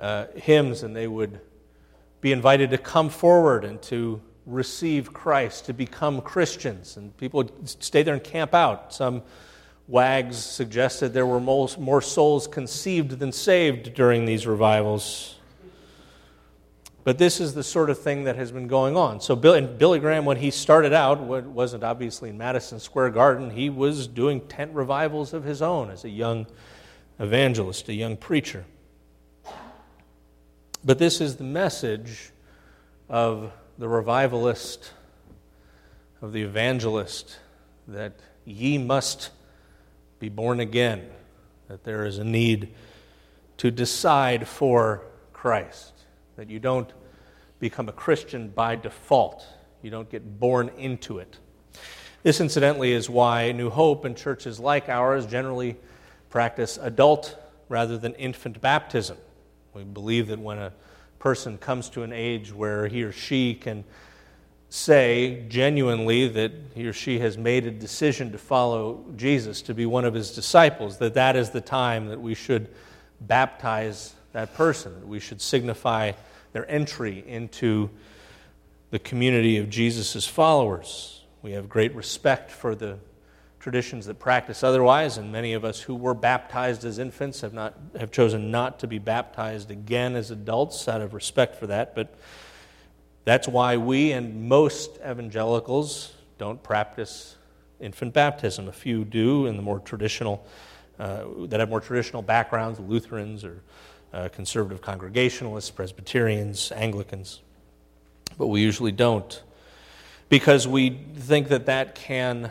uh, 0.00 0.26
hymns, 0.34 0.82
and 0.82 0.96
they 0.96 1.06
would 1.06 1.38
be 2.20 2.32
invited 2.32 2.70
to 2.70 2.78
come 2.78 3.08
forward 3.08 3.64
and 3.64 3.80
to 3.82 4.20
receive 4.44 5.12
Christ, 5.12 5.66
to 5.66 5.72
become 5.72 6.20
Christians. 6.20 6.96
And 6.96 7.16
people 7.16 7.38
would 7.38 7.68
stay 7.68 8.02
there 8.02 8.14
and 8.14 8.24
camp 8.24 8.54
out. 8.54 8.92
Some 8.92 9.22
Wags 9.88 10.36
suggested 10.36 11.14
there 11.14 11.26
were 11.26 11.40
more 11.40 12.02
souls 12.02 12.46
conceived 12.46 13.18
than 13.18 13.32
saved 13.32 13.94
during 13.94 14.26
these 14.26 14.46
revivals. 14.46 15.34
But 17.04 17.16
this 17.16 17.40
is 17.40 17.54
the 17.54 17.62
sort 17.62 17.88
of 17.88 17.98
thing 17.98 18.24
that 18.24 18.36
has 18.36 18.52
been 18.52 18.66
going 18.66 18.98
on. 18.98 19.22
So, 19.22 19.34
Billy 19.34 19.98
Graham, 19.98 20.26
when 20.26 20.36
he 20.36 20.50
started 20.50 20.92
out, 20.92 21.20
wasn't 21.20 21.84
obviously 21.84 22.28
in 22.28 22.36
Madison 22.36 22.78
Square 22.78 23.10
Garden. 23.10 23.48
He 23.48 23.70
was 23.70 24.06
doing 24.06 24.42
tent 24.42 24.74
revivals 24.74 25.32
of 25.32 25.42
his 25.42 25.62
own 25.62 25.90
as 25.90 26.04
a 26.04 26.10
young 26.10 26.46
evangelist, 27.18 27.88
a 27.88 27.94
young 27.94 28.18
preacher. 28.18 28.66
But 30.84 30.98
this 30.98 31.22
is 31.22 31.36
the 31.36 31.44
message 31.44 32.30
of 33.08 33.52
the 33.78 33.88
revivalist, 33.88 34.92
of 36.20 36.34
the 36.34 36.42
evangelist, 36.42 37.38
that 37.86 38.12
ye 38.44 38.76
must 38.76 39.30
be 40.18 40.28
born 40.28 40.60
again, 40.60 41.08
that 41.68 41.84
there 41.84 42.04
is 42.04 42.18
a 42.18 42.24
need 42.24 42.74
to 43.58 43.70
decide 43.70 44.46
for 44.46 45.02
Christ, 45.32 45.92
that 46.36 46.48
you 46.48 46.58
don't 46.58 46.92
become 47.60 47.88
a 47.88 47.92
Christian 47.92 48.48
by 48.48 48.76
default. 48.76 49.46
You 49.82 49.90
don't 49.90 50.10
get 50.10 50.40
born 50.40 50.70
into 50.76 51.18
it. 51.18 51.38
This, 52.22 52.40
incidentally, 52.40 52.92
is 52.92 53.08
why 53.08 53.52
New 53.52 53.70
Hope 53.70 54.04
and 54.04 54.16
churches 54.16 54.58
like 54.58 54.88
ours 54.88 55.26
generally 55.26 55.76
practice 56.30 56.78
adult 56.80 57.36
rather 57.68 57.96
than 57.96 58.14
infant 58.14 58.60
baptism. 58.60 59.16
We 59.74 59.84
believe 59.84 60.28
that 60.28 60.38
when 60.38 60.58
a 60.58 60.72
person 61.18 61.58
comes 61.58 61.88
to 61.90 62.02
an 62.02 62.12
age 62.12 62.52
where 62.52 62.88
he 62.88 63.02
or 63.02 63.12
she 63.12 63.54
can 63.54 63.84
say 64.70 65.44
genuinely 65.48 66.28
that 66.28 66.52
he 66.74 66.86
or 66.86 66.92
she 66.92 67.18
has 67.20 67.38
made 67.38 67.66
a 67.66 67.70
decision 67.70 68.32
to 68.32 68.38
follow 68.38 69.04
Jesus, 69.16 69.62
to 69.62 69.74
be 69.74 69.86
one 69.86 70.04
of 70.04 70.14
his 70.14 70.34
disciples, 70.34 70.98
that 70.98 71.14
that 71.14 71.36
is 71.36 71.50
the 71.50 71.60
time 71.60 72.08
that 72.08 72.20
we 72.20 72.34
should 72.34 72.68
baptize 73.20 74.14
that 74.32 74.54
person, 74.54 74.94
that 75.00 75.08
we 75.08 75.20
should 75.20 75.40
signify 75.40 76.12
their 76.52 76.70
entry 76.70 77.24
into 77.26 77.88
the 78.90 78.98
community 78.98 79.58
of 79.58 79.70
Jesus' 79.70 80.26
followers. 80.26 81.24
We 81.42 81.52
have 81.52 81.68
great 81.68 81.94
respect 81.94 82.50
for 82.50 82.74
the 82.74 82.98
traditions 83.60 84.06
that 84.06 84.18
practice 84.18 84.62
otherwise, 84.62 85.18
and 85.18 85.32
many 85.32 85.52
of 85.52 85.64
us 85.64 85.80
who 85.80 85.94
were 85.94 86.14
baptized 86.14 86.84
as 86.84 86.98
infants 86.98 87.40
have, 87.40 87.52
not, 87.52 87.74
have 87.98 88.10
chosen 88.10 88.50
not 88.50 88.78
to 88.80 88.86
be 88.86 88.98
baptized 88.98 89.70
again 89.70 90.14
as 90.14 90.30
adults 90.30 90.88
out 90.88 91.00
of 91.00 91.12
respect 91.14 91.56
for 91.56 91.66
that. 91.66 91.94
But 91.94 92.14
that's 93.28 93.46
why 93.46 93.76
we 93.76 94.12
and 94.12 94.48
most 94.48 94.96
evangelicals 94.98 96.14
don't 96.38 96.62
practice 96.62 97.36
infant 97.80 98.14
baptism. 98.14 98.68
A 98.68 98.72
few 98.72 99.04
do 99.04 99.46
in 99.46 99.56
the 99.56 99.62
more 99.62 99.80
traditional, 99.80 100.46
uh, 100.98 101.24
that 101.46 101.60
have 101.60 101.68
more 101.68 101.80
traditional 101.80 102.22
backgrounds, 102.22 102.80
Lutherans 102.80 103.44
or 103.44 103.62
uh, 104.12 104.28
conservative 104.30 104.80
Congregationalists, 104.80 105.70
Presbyterians, 105.70 106.72
Anglicans. 106.72 107.40
But 108.38 108.46
we 108.46 108.62
usually 108.62 108.92
don't 108.92 109.42
because 110.28 110.66
we 110.66 110.98
think 111.16 111.48
that 111.48 111.66
that 111.66 111.94
can 111.94 112.50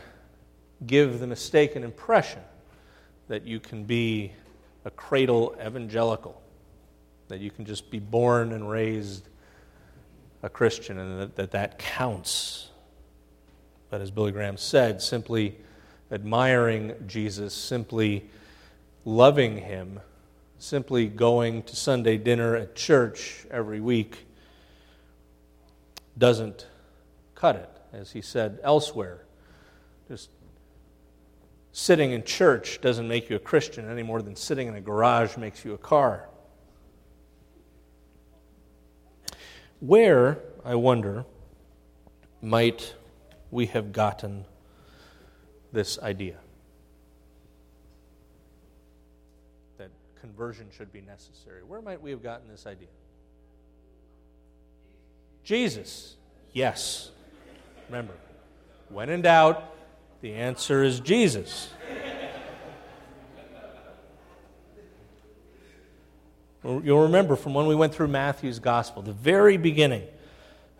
give 0.86 1.20
the 1.20 1.28
mistaken 1.28 1.84
impression 1.84 2.42
that 3.28 3.46
you 3.46 3.60
can 3.60 3.84
be 3.84 4.32
a 4.86 4.92
cradle 4.92 5.56
evangelical, 5.66 6.42
that 7.30 7.40
you 7.40 7.52
can 7.52 7.66
just 7.66 7.90
be 7.90 8.00
born 8.00 8.54
and 8.54 8.70
raised 8.70 9.28
a 10.44 10.50
Christian 10.50 11.00
and 11.00 11.20
that 11.22 11.36
that, 11.36 11.52
that 11.52 11.80
counts. 11.80 12.70
But 13.90 14.02
as 14.02 14.12
Billy 14.12 14.32
Graham 14.32 14.58
said, 14.58 15.02
simply 15.02 15.58
admiring 16.12 16.94
Jesus, 17.08 17.54
simply 17.54 18.30
loving 19.06 19.58
him, 19.58 20.00
simply 20.60 21.08
going 21.08 21.64
to 21.64 21.76
Sunday 21.76 22.18
dinner 22.18 22.56
at 22.56 22.76
church 22.76 23.46
every 23.50 23.80
week 23.80 24.26
doesn't 26.18 26.68
cut 27.36 27.56
it, 27.56 27.70
as 27.94 28.12
he 28.12 28.22
said 28.22 28.60
elsewhere. 28.64 29.24
Just 30.08 30.30
sitting 31.72 32.12
in 32.12 32.24
church 32.24 32.82
doesn't 32.82 33.08
make 33.08 33.30
you 33.30 33.36
a 33.36 33.40
Christian 33.40 33.90
any 33.90 34.04
more 34.04 34.22
than 34.22 34.36
sitting 34.36 34.68
in 34.68 34.76
a 34.76 34.82
garage 34.82 35.38
makes 35.38 35.64
you 35.64 35.74
a 35.74 35.78
car. 35.78 36.28
Where, 39.80 40.40
I 40.66 40.76
wonder, 40.76 41.26
might 42.42 42.96
we 43.52 43.68
have 43.68 43.92
gotten 43.92 44.46
this 45.72 46.00
idea 46.00 46.38
that 49.78 49.90
conversion 50.20 50.68
should 50.76 50.92
be 50.92 51.02
necessary? 51.02 51.64
Where 51.64 51.82
might 51.82 52.02
we 52.02 52.12
have 52.12 52.24
gotten 52.24 52.48
this 52.48 52.66
idea? 52.66 52.88
Jesus. 55.44 56.16
Yes. 56.54 57.12
Remember, 57.88 58.14
when 58.90 59.10
in 59.10 59.22
doubt, 59.22 59.74
the 60.22 60.34
answer 60.34 60.84
is 60.84 61.00
Jesus. 61.00 61.70
You'll 66.68 67.04
remember 67.04 67.38
from 67.38 67.54
when 67.54 67.66
we 67.66 67.76
went 67.76 67.96
through 67.96 68.10
Matthew's 68.10 68.60
gospel, 68.60 69.02
the 69.02 69.14
very 69.14 69.56
beginning 69.56 70.04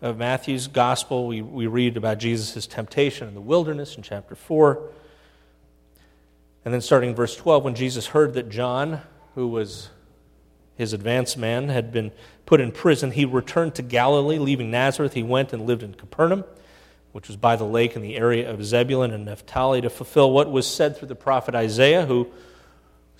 of 0.02 0.18
Matthew's 0.18 0.66
gospel, 0.66 1.26
we, 1.26 1.40
we 1.40 1.66
read 1.66 1.96
about 1.96 2.18
Jesus' 2.18 2.66
temptation 2.66 3.26
in 3.26 3.34
the 3.34 3.40
wilderness 3.40 3.96
in 3.96 4.02
chapter 4.02 4.34
4. 4.34 4.90
And 6.66 6.74
then 6.74 6.82
starting 6.82 7.10
in 7.10 7.16
verse 7.16 7.34
12, 7.34 7.64
when 7.64 7.74
Jesus 7.74 8.08
heard 8.08 8.34
that 8.34 8.50
John, 8.50 9.00
who 9.34 9.48
was 9.48 9.88
his 10.76 10.92
advance 10.92 11.38
man, 11.38 11.70
had 11.70 11.90
been 11.90 12.12
put 12.44 12.60
in 12.60 12.70
prison, 12.70 13.10
he 13.10 13.24
returned 13.24 13.74
to 13.76 13.82
Galilee. 13.82 14.38
Leaving 14.38 14.70
Nazareth, 14.70 15.14
he 15.14 15.22
went 15.22 15.54
and 15.54 15.66
lived 15.66 15.82
in 15.82 15.94
Capernaum 15.94 16.44
which 17.12 17.28
was 17.28 17.36
by 17.36 17.56
the 17.56 17.64
lake 17.64 17.96
in 17.96 18.02
the 18.02 18.16
area 18.16 18.50
of 18.50 18.64
Zebulun 18.64 19.12
and 19.12 19.24
Naphtali, 19.24 19.80
to 19.80 19.90
fulfill 19.90 20.30
what 20.30 20.50
was 20.50 20.66
said 20.66 20.96
through 20.96 21.08
the 21.08 21.14
prophet 21.14 21.54
Isaiah, 21.54 22.06
who 22.06 22.28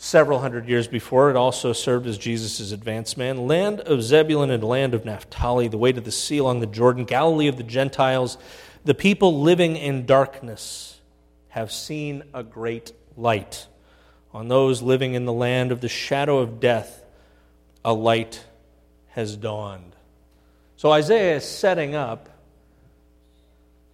several 0.00 0.38
hundred 0.38 0.68
years 0.68 0.86
before 0.86 1.28
It 1.28 1.36
also 1.36 1.72
served 1.72 2.06
as 2.06 2.16
Jesus' 2.16 2.70
advance 2.70 3.16
man. 3.16 3.48
Land 3.48 3.80
of 3.80 4.02
Zebulun 4.02 4.50
and 4.50 4.62
land 4.62 4.94
of 4.94 5.04
Naphtali, 5.04 5.66
the 5.66 5.76
way 5.76 5.92
to 5.92 6.00
the 6.00 6.12
sea 6.12 6.38
along 6.38 6.60
the 6.60 6.66
Jordan, 6.66 7.04
Galilee 7.04 7.48
of 7.48 7.56
the 7.56 7.64
Gentiles, 7.64 8.38
the 8.84 8.94
people 8.94 9.42
living 9.42 9.76
in 9.76 10.06
darkness 10.06 11.00
have 11.48 11.72
seen 11.72 12.22
a 12.32 12.44
great 12.44 12.92
light. 13.16 13.66
On 14.32 14.46
those 14.46 14.82
living 14.82 15.14
in 15.14 15.24
the 15.24 15.32
land 15.32 15.72
of 15.72 15.80
the 15.80 15.88
shadow 15.88 16.38
of 16.38 16.60
death, 16.60 17.04
a 17.84 17.92
light 17.92 18.44
has 19.08 19.36
dawned. 19.36 19.96
So 20.76 20.92
Isaiah 20.92 21.36
is 21.36 21.44
setting 21.44 21.96
up 21.96 22.28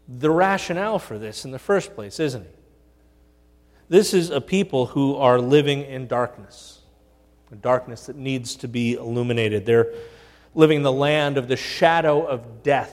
the 0.07 0.31
rationale 0.31 0.99
for 0.99 1.19
this 1.19 1.47
in 1.47 1.51
the 1.51 1.59
first 1.59 1.95
place, 1.95 2.21
isn't 2.21 2.43
he? 2.43 2.54
This 3.95 4.13
is 4.13 4.31
a 4.31 4.41
people 4.41 4.87
who 4.87 5.15
are 5.15 5.39
living 5.39 5.83
in 5.83 6.09
darkness, 6.09 6.81
a 7.53 7.55
darkness 7.55 8.07
that 8.07 8.17
needs 8.17 8.57
to 8.57 8.67
be 8.67 8.95
illuminated. 8.95 9.65
They're 9.65 9.95
living 10.53 10.79
in 10.79 10.83
the 10.83 10.91
land 10.91 11.39
of 11.39 11.47
the 11.47 11.55
shadow 11.55 12.27
of 12.27 12.65
death. 12.65 12.93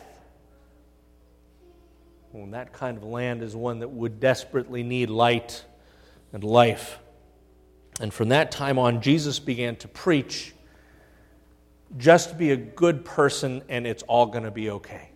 And 2.36 2.54
that 2.54 2.72
kind 2.72 2.98
of 2.98 3.04
land 3.04 3.42
is 3.42 3.56
one 3.56 3.80
that 3.80 3.88
would 3.88 4.20
desperately 4.20 4.84
need 4.84 5.10
light 5.10 5.66
and 6.34 6.44
life. 6.44 7.00
And 8.00 8.14
from 8.14 8.30
that 8.30 8.52
time 8.52 8.78
on, 8.78 9.02
Jesus 9.02 9.40
began 9.40 9.78
to 9.78 9.88
preach 9.88 10.54
just 11.98 12.38
be 12.38 12.52
a 12.52 12.56
good 12.56 13.04
person 13.04 13.64
and 13.70 13.88
it's 13.88 14.04
all 14.04 14.28
going 14.28 14.44
to 14.44 14.52
be 14.52 14.70
okay. 14.70 15.10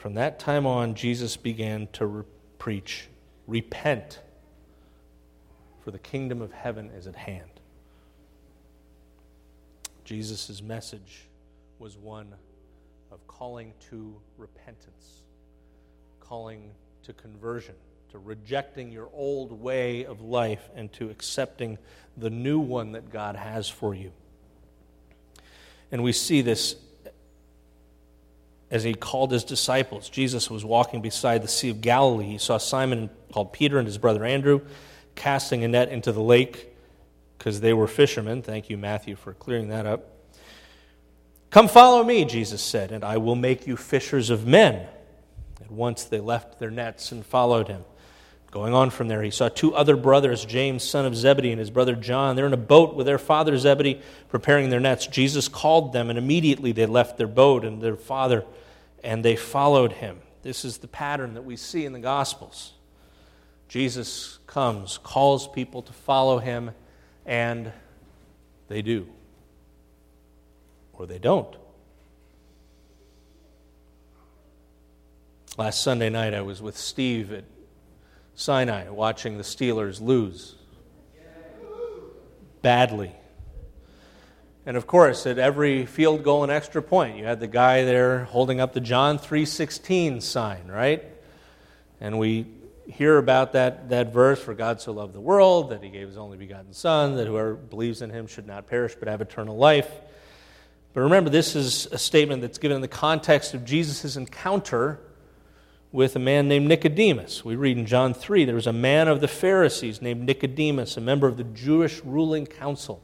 From 0.00 0.14
that 0.14 0.38
time 0.38 0.64
on, 0.64 0.94
Jesus 0.94 1.36
began 1.36 1.86
to 1.92 2.06
re- 2.06 2.24
preach 2.56 3.08
repent, 3.46 4.20
for 5.84 5.90
the 5.90 5.98
kingdom 5.98 6.40
of 6.40 6.52
heaven 6.52 6.88
is 6.96 7.06
at 7.06 7.14
hand. 7.14 7.50
Jesus' 10.04 10.62
message 10.62 11.26
was 11.78 11.98
one 11.98 12.34
of 13.12 13.26
calling 13.26 13.74
to 13.90 14.16
repentance, 14.38 15.24
calling 16.18 16.70
to 17.02 17.12
conversion, 17.12 17.74
to 18.10 18.18
rejecting 18.18 18.90
your 18.90 19.10
old 19.12 19.52
way 19.52 20.06
of 20.06 20.22
life 20.22 20.70
and 20.74 20.90
to 20.94 21.10
accepting 21.10 21.76
the 22.16 22.30
new 22.30 22.58
one 22.58 22.92
that 22.92 23.10
God 23.10 23.36
has 23.36 23.68
for 23.68 23.94
you. 23.94 24.12
And 25.92 26.02
we 26.02 26.12
see 26.12 26.40
this 26.40 26.76
as 28.70 28.84
he 28.84 28.94
called 28.94 29.32
his 29.32 29.44
disciples. 29.44 30.08
Jesus 30.08 30.50
was 30.50 30.64
walking 30.64 31.00
beside 31.00 31.42
the 31.42 31.48
Sea 31.48 31.70
of 31.70 31.80
Galilee. 31.80 32.26
He 32.26 32.38
saw 32.38 32.58
Simon 32.58 33.10
called 33.32 33.52
Peter 33.52 33.78
and 33.78 33.86
his 33.86 33.98
brother 33.98 34.24
Andrew 34.24 34.60
casting 35.14 35.64
a 35.64 35.68
net 35.68 35.88
into 35.90 36.12
the 36.12 36.22
lake 36.22 36.68
because 37.36 37.60
they 37.60 37.72
were 37.72 37.86
fishermen. 37.86 38.42
Thank 38.42 38.70
you, 38.70 38.78
Matthew, 38.78 39.16
for 39.16 39.34
clearing 39.34 39.68
that 39.68 39.86
up. 39.86 40.06
Come 41.50 41.68
follow 41.68 42.04
me, 42.04 42.24
Jesus 42.24 42.62
said, 42.62 42.92
and 42.92 43.02
I 43.02 43.16
will 43.16 43.34
make 43.34 43.66
you 43.66 43.76
fishers 43.76 44.30
of 44.30 44.46
men. 44.46 44.86
At 45.60 45.70
once 45.70 46.04
they 46.04 46.20
left 46.20 46.58
their 46.60 46.70
nets 46.70 47.10
and 47.12 47.26
followed 47.26 47.68
him. 47.68 47.84
Going 48.50 48.74
on 48.74 48.90
from 48.90 49.06
there, 49.06 49.22
he 49.22 49.30
saw 49.30 49.48
two 49.48 49.74
other 49.74 49.96
brothers, 49.96 50.44
James, 50.44 50.82
son 50.82 51.06
of 51.06 51.14
Zebedee, 51.14 51.52
and 51.52 51.60
his 51.60 51.70
brother 51.70 51.94
John. 51.94 52.34
They're 52.34 52.46
in 52.46 52.52
a 52.52 52.56
boat 52.56 52.96
with 52.96 53.06
their 53.06 53.18
father 53.18 53.56
Zebedee, 53.56 54.00
preparing 54.28 54.70
their 54.70 54.80
nets. 54.80 55.06
Jesus 55.06 55.46
called 55.46 55.92
them, 55.92 56.10
and 56.10 56.18
immediately 56.18 56.72
they 56.72 56.86
left 56.86 57.16
their 57.16 57.28
boat 57.28 57.64
and 57.64 57.80
their 57.80 57.96
father 57.96 58.44
and 59.02 59.24
they 59.24 59.36
followed 59.36 59.92
him. 59.92 60.20
This 60.42 60.64
is 60.64 60.78
the 60.78 60.88
pattern 60.88 61.34
that 61.34 61.42
we 61.42 61.56
see 61.56 61.84
in 61.84 61.92
the 61.92 61.98
Gospels. 61.98 62.72
Jesus 63.68 64.38
comes, 64.46 64.98
calls 64.98 65.46
people 65.48 65.82
to 65.82 65.92
follow 65.92 66.38
him, 66.38 66.72
and 67.24 67.72
they 68.68 68.82
do. 68.82 69.06
Or 70.92 71.06
they 71.06 71.18
don't. 71.18 71.56
Last 75.56 75.82
Sunday 75.82 76.10
night, 76.10 76.34
I 76.34 76.40
was 76.40 76.62
with 76.62 76.76
Steve 76.76 77.32
at 77.32 77.44
Sinai 78.40 78.88
watching 78.88 79.36
the 79.36 79.42
Steelers 79.42 80.00
lose 80.00 80.54
badly. 82.62 83.12
And 84.64 84.78
of 84.78 84.86
course, 84.86 85.26
at 85.26 85.38
every 85.38 85.84
field 85.84 86.22
goal 86.22 86.42
and 86.42 86.50
extra 86.50 86.80
point, 86.80 87.18
you 87.18 87.24
had 87.26 87.38
the 87.38 87.46
guy 87.46 87.84
there 87.84 88.24
holding 88.24 88.58
up 88.58 88.72
the 88.72 88.80
John 88.80 89.18
3:16 89.18 90.22
sign, 90.22 90.68
right? 90.68 91.04
And 92.00 92.18
we 92.18 92.46
hear 92.86 93.18
about 93.18 93.52
that, 93.52 93.90
that 93.90 94.10
verse, 94.10 94.40
for 94.40 94.54
God 94.54 94.80
so 94.80 94.92
loved 94.92 95.12
the 95.12 95.20
world 95.20 95.68
that 95.68 95.82
he 95.82 95.90
gave 95.90 96.08
his 96.08 96.16
only 96.16 96.38
begotten 96.38 96.72
Son, 96.72 97.16
that 97.16 97.26
whoever 97.26 97.52
believes 97.54 98.00
in 98.00 98.08
him 98.08 98.26
should 98.26 98.46
not 98.46 98.66
perish 98.66 98.96
but 98.98 99.06
have 99.06 99.20
eternal 99.20 99.58
life. 99.58 99.90
But 100.94 101.02
remember, 101.02 101.28
this 101.28 101.54
is 101.54 101.88
a 101.92 101.98
statement 101.98 102.40
that's 102.40 102.56
given 102.56 102.76
in 102.76 102.80
the 102.80 102.88
context 102.88 103.52
of 103.52 103.66
Jesus' 103.66 104.16
encounter 104.16 104.98
with 105.92 106.14
a 106.14 106.20
man 106.20 106.46
named 106.46 106.68
Nicodemus. 106.68 107.44
We 107.44 107.56
read 107.56 107.76
in 107.76 107.86
John 107.86 108.14
3 108.14 108.44
there 108.44 108.54
was 108.54 108.66
a 108.66 108.72
man 108.72 109.08
of 109.08 109.20
the 109.20 109.28
Pharisees 109.28 110.00
named 110.00 110.24
Nicodemus, 110.24 110.96
a 110.96 111.00
member 111.00 111.26
of 111.26 111.36
the 111.36 111.44
Jewish 111.44 112.00
ruling 112.04 112.46
council. 112.46 113.02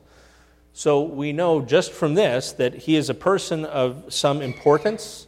So 0.73 1.03
we 1.03 1.33
know 1.33 1.63
just 1.63 1.91
from 1.91 2.15
this 2.15 2.53
that 2.53 2.75
he 2.75 2.97
is 2.97 3.11
a 3.11 3.15
person 3.15 3.65
of 3.65 4.13
some 4.13 4.43
importance. 4.43 5.27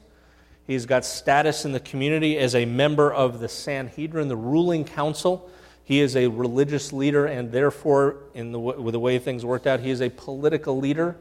He's 0.67 0.87
got 0.87 1.05
status 1.05 1.65
in 1.65 1.73
the 1.73 1.81
community 1.81 2.39
as 2.39 2.55
a 2.55 2.67
member 2.67 3.13
of 3.13 3.41
the 3.41 3.49
Sanhedrin, 3.49 4.29
the 4.29 4.37
ruling 4.37 4.85
council. 4.85 5.51
He 5.83 6.01
is 6.01 6.15
a 6.15 6.27
religious 6.27 6.93
leader, 6.93 7.25
and 7.25 7.51
therefore, 7.51 8.17
in 8.35 8.53
the, 8.53 8.59
with 8.59 8.93
the 8.93 9.01
way 9.01 9.19
things 9.19 9.43
worked 9.43 9.67
out, 9.67 9.81
he 9.81 9.89
is 9.89 10.03
a 10.03 10.11
political 10.11 10.79
leader. 10.79 11.17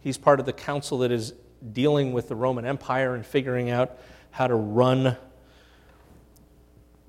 He's 0.00 0.16
part 0.16 0.38
of 0.38 0.46
the 0.46 0.52
council 0.52 0.98
that 0.98 1.10
is 1.10 1.34
dealing 1.72 2.12
with 2.12 2.28
the 2.28 2.36
Roman 2.36 2.64
Empire 2.64 3.16
and 3.16 3.26
figuring 3.26 3.70
out 3.70 3.98
how 4.30 4.46
to 4.46 4.54
run 4.54 5.16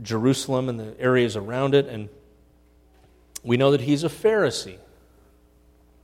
Jerusalem 0.01 0.69
and 0.69 0.79
the 0.79 0.99
areas 0.99 1.35
around 1.35 1.75
it. 1.75 1.87
And 1.87 2.09
we 3.43 3.57
know 3.57 3.71
that 3.71 3.81
he's 3.81 4.03
a 4.03 4.09
Pharisee. 4.09 4.77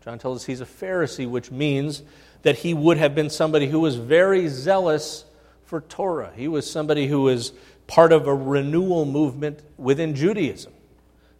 John 0.03 0.17
tells 0.17 0.41
us 0.41 0.45
he's 0.45 0.62
a 0.62 0.65
Pharisee, 0.65 1.29
which 1.29 1.51
means 1.51 2.01
that 2.41 2.57
he 2.57 2.74
would 2.74 2.98
have 2.98 3.13
been 3.13 3.29
somebody 3.29 3.67
who 3.67 3.79
was 3.79 3.95
very 3.95 4.48
zealous 4.48 5.25
for 5.65 5.81
Torah. 5.81 6.31
He 6.36 6.48
was 6.48 6.69
somebody 6.69 7.07
who 7.07 7.21
was 7.21 7.53
part 7.88 8.12
of 8.12 8.27
a 8.27 8.33
renewal 8.33 9.05
movement 9.05 9.60
within 9.77 10.15
Judaism. 10.15 10.74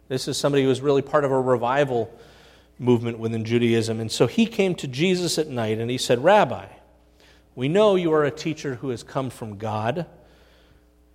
This 0.08 0.28
is 0.28 0.36
somebody 0.36 0.62
who 0.62 0.68
was 0.68 0.80
really 0.80 1.02
part 1.02 1.24
of 1.24 1.32
a 1.32 1.40
revival 1.40 2.12
movement 2.78 3.18
within 3.18 3.44
Judaism. 3.44 4.00
And 4.00 4.10
so 4.10 4.26
he 4.26 4.46
came 4.46 4.74
to 4.76 4.86
Jesus 4.86 5.38
at 5.38 5.48
night 5.48 5.78
and 5.78 5.90
he 5.90 5.98
said, 5.98 6.22
Rabbi, 6.22 6.66
we 7.54 7.68
know 7.68 7.96
you 7.96 8.12
are 8.12 8.24
a 8.24 8.30
teacher 8.30 8.76
who 8.76 8.90
has 8.90 9.02
come 9.02 9.30
from 9.30 9.58
God, 9.58 10.06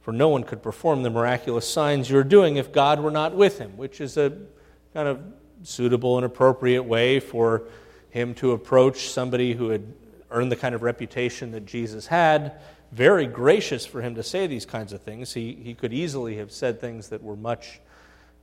for 0.07 0.13
no 0.13 0.29
one 0.29 0.45
could 0.45 0.63
perform 0.63 1.03
the 1.03 1.09
miraculous 1.09 1.69
signs 1.69 2.09
you're 2.09 2.23
doing 2.23 2.55
if 2.55 2.71
God 2.71 3.01
were 3.01 3.11
not 3.11 3.35
with 3.35 3.59
him, 3.59 3.75
which 3.75 3.99
is 3.99 4.15
a 4.15 4.31
kind 4.93 5.05
of 5.05 5.19
suitable 5.63 6.15
and 6.15 6.25
appropriate 6.25 6.83
way 6.83 7.19
for 7.19 7.63
him 8.09 8.33
to 8.35 8.53
approach 8.53 9.09
somebody 9.09 9.51
who 9.51 9.67
had 9.67 9.83
earned 10.31 10.49
the 10.49 10.55
kind 10.55 10.73
of 10.73 10.81
reputation 10.81 11.51
that 11.51 11.65
Jesus 11.65 12.07
had. 12.07 12.53
Very 12.93 13.27
gracious 13.27 13.85
for 13.85 14.01
him 14.01 14.15
to 14.15 14.23
say 14.23 14.47
these 14.47 14.65
kinds 14.65 14.93
of 14.93 15.01
things. 15.01 15.33
He, 15.33 15.51
he 15.61 15.73
could 15.73 15.91
easily 15.91 16.37
have 16.37 16.53
said 16.53 16.79
things 16.79 17.09
that 17.09 17.21
were 17.21 17.35
much, 17.35 17.81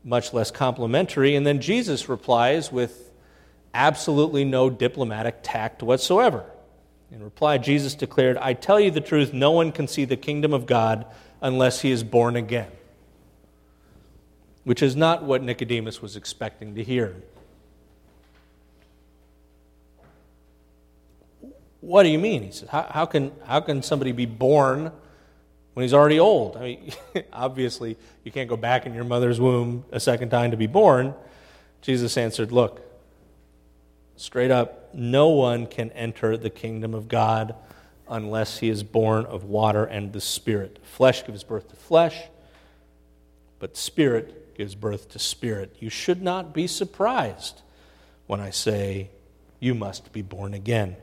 much 0.04 0.34
less 0.34 0.50
complimentary. 0.50 1.34
And 1.34 1.46
then 1.46 1.62
Jesus 1.62 2.10
replies 2.10 2.70
with 2.70 3.10
absolutely 3.72 4.44
no 4.44 4.68
diplomatic 4.68 5.36
tact 5.42 5.82
whatsoever. 5.82 6.44
In 7.10 7.22
reply, 7.22 7.56
Jesus 7.56 7.94
declared, 7.94 8.36
I 8.36 8.52
tell 8.52 8.78
you 8.78 8.90
the 8.90 9.00
truth, 9.00 9.32
no 9.32 9.52
one 9.52 9.72
can 9.72 9.88
see 9.88 10.04
the 10.04 10.18
kingdom 10.18 10.52
of 10.52 10.66
God 10.66 11.06
unless 11.44 11.82
he 11.82 11.92
is 11.92 12.02
born 12.02 12.34
again 12.34 12.72
which 14.64 14.82
is 14.82 14.96
not 14.96 15.22
what 15.22 15.42
Nicodemus 15.42 16.02
was 16.02 16.16
expecting 16.16 16.74
to 16.74 16.82
hear. 16.82 17.14
What 21.80 22.02
do 22.02 22.08
you 22.08 22.18
mean? 22.18 22.42
He 22.42 22.50
says, 22.50 22.68
How, 22.70 22.88
how, 22.90 23.06
can, 23.06 23.30
how 23.44 23.60
can 23.60 23.82
somebody 23.82 24.12
be 24.12 24.26
born 24.26 24.90
when 25.74 25.84
he's 25.84 25.92
already 25.92 26.18
old? 26.18 26.56
I 26.56 26.60
mean, 26.60 26.92
obviously, 27.32 27.98
you 28.24 28.32
can't 28.32 28.48
go 28.48 28.56
back 28.56 28.86
in 28.86 28.94
your 28.94 29.04
mother's 29.04 29.38
womb 29.38 29.84
a 29.92 30.00
second 30.00 30.30
time 30.30 30.50
to 30.50 30.56
be 30.56 30.66
born. 30.66 31.14
Jesus 31.82 32.16
answered, 32.16 32.50
Look, 32.50 32.80
straight 34.16 34.50
up, 34.50 34.94
no 34.94 35.28
one 35.28 35.66
can 35.66 35.90
enter 35.90 36.38
the 36.38 36.48
kingdom 36.48 36.94
of 36.94 37.06
God 37.06 37.54
unless 38.08 38.58
he 38.58 38.68
is 38.68 38.82
born 38.82 39.26
of 39.26 39.44
water 39.44 39.84
and 39.84 40.12
the 40.12 40.20
Spirit. 40.20 40.78
Flesh 40.82 41.26
gives 41.26 41.44
birth 41.44 41.68
to 41.68 41.76
flesh, 41.76 42.24
but 43.58 43.76
Spirit 43.76 44.44
gives 44.54 44.74
birth 44.74 45.10
to 45.10 45.18
spirit. 45.18 45.76
You 45.80 45.90
should 45.90 46.22
not 46.22 46.54
be 46.54 46.66
surprised 46.66 47.62
when 48.26 48.40
I 48.40 48.50
say, 48.50 49.10
You 49.60 49.74
must 49.74 50.12
be 50.12 50.22
born 50.22 50.54
again. 50.54 50.96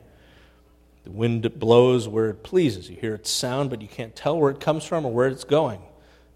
The 1.03 1.11
wind 1.11 1.59
blows 1.59 2.07
where 2.07 2.29
it 2.29 2.43
pleases. 2.43 2.89
You 2.89 2.95
hear 2.95 3.15
its 3.15 3.29
sound, 3.29 3.69
but 3.69 3.81
you 3.81 3.87
can't 3.87 4.15
tell 4.15 4.39
where 4.39 4.51
it 4.51 4.59
comes 4.59 4.83
from 4.83 5.05
or 5.05 5.11
where 5.11 5.27
it's 5.27 5.43
going. 5.43 5.81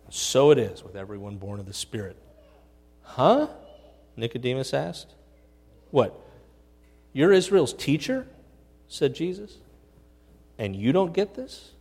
So 0.10 0.51
it 0.51 0.58
is 0.58 0.84
with 0.84 0.95
everyone 0.95 1.38
born 1.38 1.60
of 1.60 1.65
the 1.65 1.73
Spirit. 1.73 2.17
Huh? 3.04 3.47
Nicodemus 4.15 4.73
asked. 4.73 5.13
What? 5.91 6.19
You're 7.13 7.32
Israel's 7.32 7.73
teacher? 7.73 8.28
said 8.88 9.15
Jesus. 9.15 9.58
And 10.57 10.75
you 10.75 10.91
don't 10.91 11.13
get 11.13 11.35
this? 11.35 11.71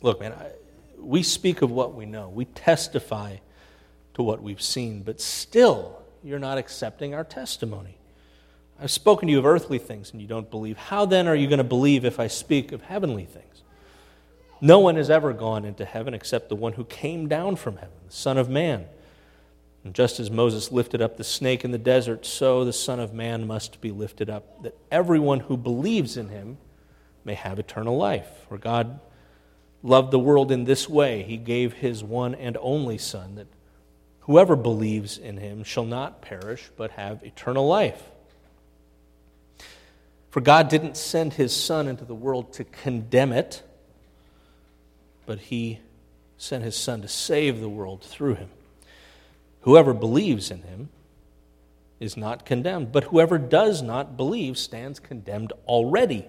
Look, 0.00 0.20
man, 0.20 0.32
I, 0.32 0.50
we 0.98 1.22
speak 1.22 1.62
of 1.62 1.70
what 1.70 1.94
we 1.94 2.06
know, 2.06 2.28
we 2.28 2.44
testify 2.44 3.36
to 4.14 4.22
what 4.22 4.42
we've 4.42 4.62
seen, 4.62 5.02
but 5.02 5.20
still, 5.20 6.02
you're 6.22 6.38
not 6.38 6.58
accepting 6.58 7.14
our 7.14 7.24
testimony. 7.24 7.96
I've 8.80 8.90
spoken 8.90 9.28
to 9.28 9.32
you 9.32 9.38
of 9.38 9.46
earthly 9.46 9.78
things 9.78 10.12
and 10.12 10.20
you 10.20 10.26
don't 10.26 10.50
believe. 10.50 10.76
How 10.76 11.06
then 11.06 11.28
are 11.28 11.34
you 11.34 11.46
going 11.46 11.58
to 11.58 11.64
believe 11.64 12.04
if 12.04 12.18
I 12.18 12.26
speak 12.26 12.72
of 12.72 12.82
heavenly 12.82 13.24
things? 13.24 13.62
No 14.60 14.80
one 14.80 14.96
has 14.96 15.10
ever 15.10 15.32
gone 15.32 15.64
into 15.64 15.84
heaven 15.84 16.14
except 16.14 16.48
the 16.48 16.56
one 16.56 16.72
who 16.72 16.84
came 16.84 17.28
down 17.28 17.56
from 17.56 17.76
heaven, 17.76 17.94
the 18.06 18.12
Son 18.12 18.38
of 18.38 18.48
Man. 18.48 18.86
And 19.84 19.94
just 19.94 20.20
as 20.20 20.30
Moses 20.30 20.70
lifted 20.70 21.02
up 21.02 21.16
the 21.16 21.24
snake 21.24 21.64
in 21.64 21.72
the 21.72 21.78
desert, 21.78 22.24
so 22.24 22.64
the 22.64 22.72
Son 22.72 23.00
of 23.00 23.12
Man 23.12 23.46
must 23.46 23.80
be 23.80 23.90
lifted 23.90 24.30
up, 24.30 24.62
that 24.62 24.76
everyone 24.90 25.40
who 25.40 25.56
believes 25.56 26.16
in 26.16 26.28
him 26.28 26.58
may 27.24 27.34
have 27.34 27.58
eternal 27.58 27.96
life. 27.96 28.28
For 28.48 28.58
God 28.58 29.00
loved 29.82 30.12
the 30.12 30.18
world 30.18 30.52
in 30.52 30.64
this 30.64 30.88
way 30.88 31.24
he 31.24 31.36
gave 31.36 31.72
his 31.72 32.04
one 32.04 32.34
and 32.34 32.56
only 32.60 32.98
Son, 32.98 33.34
that 33.34 33.48
whoever 34.20 34.54
believes 34.54 35.18
in 35.18 35.36
him 35.36 35.64
shall 35.64 35.84
not 35.84 36.22
perish, 36.22 36.70
but 36.76 36.92
have 36.92 37.24
eternal 37.24 37.66
life. 37.66 38.10
For 40.30 40.40
God 40.40 40.68
didn't 40.68 40.96
send 40.96 41.34
his 41.34 41.54
Son 41.54 41.88
into 41.88 42.04
the 42.04 42.14
world 42.14 42.52
to 42.54 42.64
condemn 42.64 43.32
it, 43.32 43.62
but 45.26 45.40
he 45.40 45.80
sent 46.38 46.62
his 46.62 46.76
Son 46.76 47.02
to 47.02 47.08
save 47.08 47.60
the 47.60 47.68
world 47.68 48.02
through 48.02 48.36
him. 48.36 48.48
Whoever 49.62 49.94
believes 49.94 50.50
in 50.50 50.62
him 50.62 50.90
is 52.00 52.16
not 52.16 52.44
condemned, 52.44 52.92
but 52.92 53.04
whoever 53.04 53.38
does 53.38 53.82
not 53.82 54.16
believe 54.16 54.58
stands 54.58 54.98
condemned 54.98 55.52
already 55.66 56.26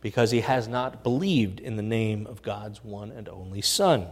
because 0.00 0.32
he 0.32 0.40
has 0.40 0.68
not 0.68 1.02
believed 1.02 1.60
in 1.60 1.76
the 1.76 1.82
name 1.82 2.26
of 2.26 2.42
God's 2.42 2.84
one 2.84 3.10
and 3.10 3.28
only 3.28 3.62
Son. 3.62 4.08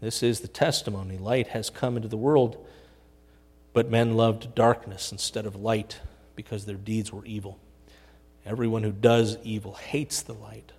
This 0.00 0.22
is 0.22 0.40
the 0.40 0.48
testimony. 0.48 1.18
Light 1.18 1.48
has 1.48 1.70
come 1.70 1.96
into 1.96 2.08
the 2.08 2.16
world, 2.16 2.64
but 3.72 3.90
men 3.90 4.16
loved 4.16 4.54
darkness 4.54 5.12
instead 5.12 5.44
of 5.44 5.56
light 5.56 6.00
because 6.34 6.64
their 6.64 6.76
deeds 6.76 7.12
were 7.12 7.24
evil. 7.26 7.58
Everyone 8.46 8.82
who 8.82 8.92
does 8.92 9.36
evil 9.44 9.74
hates 9.74 10.22
the 10.22 10.32
light 10.32 10.72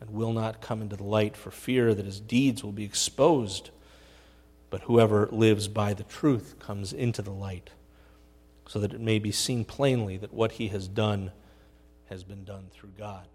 and 0.00 0.10
will 0.10 0.32
not 0.32 0.60
come 0.60 0.80
into 0.80 0.96
the 0.96 1.04
light 1.04 1.36
for 1.36 1.50
fear 1.50 1.94
that 1.94 2.06
his 2.06 2.20
deeds 2.20 2.64
will 2.64 2.72
be 2.72 2.84
exposed. 2.84 3.70
But 4.70 4.82
whoever 4.82 5.28
lives 5.30 5.68
by 5.68 5.94
the 5.94 6.04
truth 6.04 6.56
comes 6.58 6.92
into 6.92 7.22
the 7.22 7.30
light, 7.30 7.70
so 8.68 8.80
that 8.80 8.92
it 8.92 9.00
may 9.00 9.18
be 9.18 9.32
seen 9.32 9.64
plainly 9.64 10.16
that 10.16 10.32
what 10.32 10.52
he 10.52 10.68
has 10.68 10.88
done 10.88 11.30
has 12.06 12.24
been 12.24 12.44
done 12.44 12.66
through 12.72 12.92
God. 12.98 13.26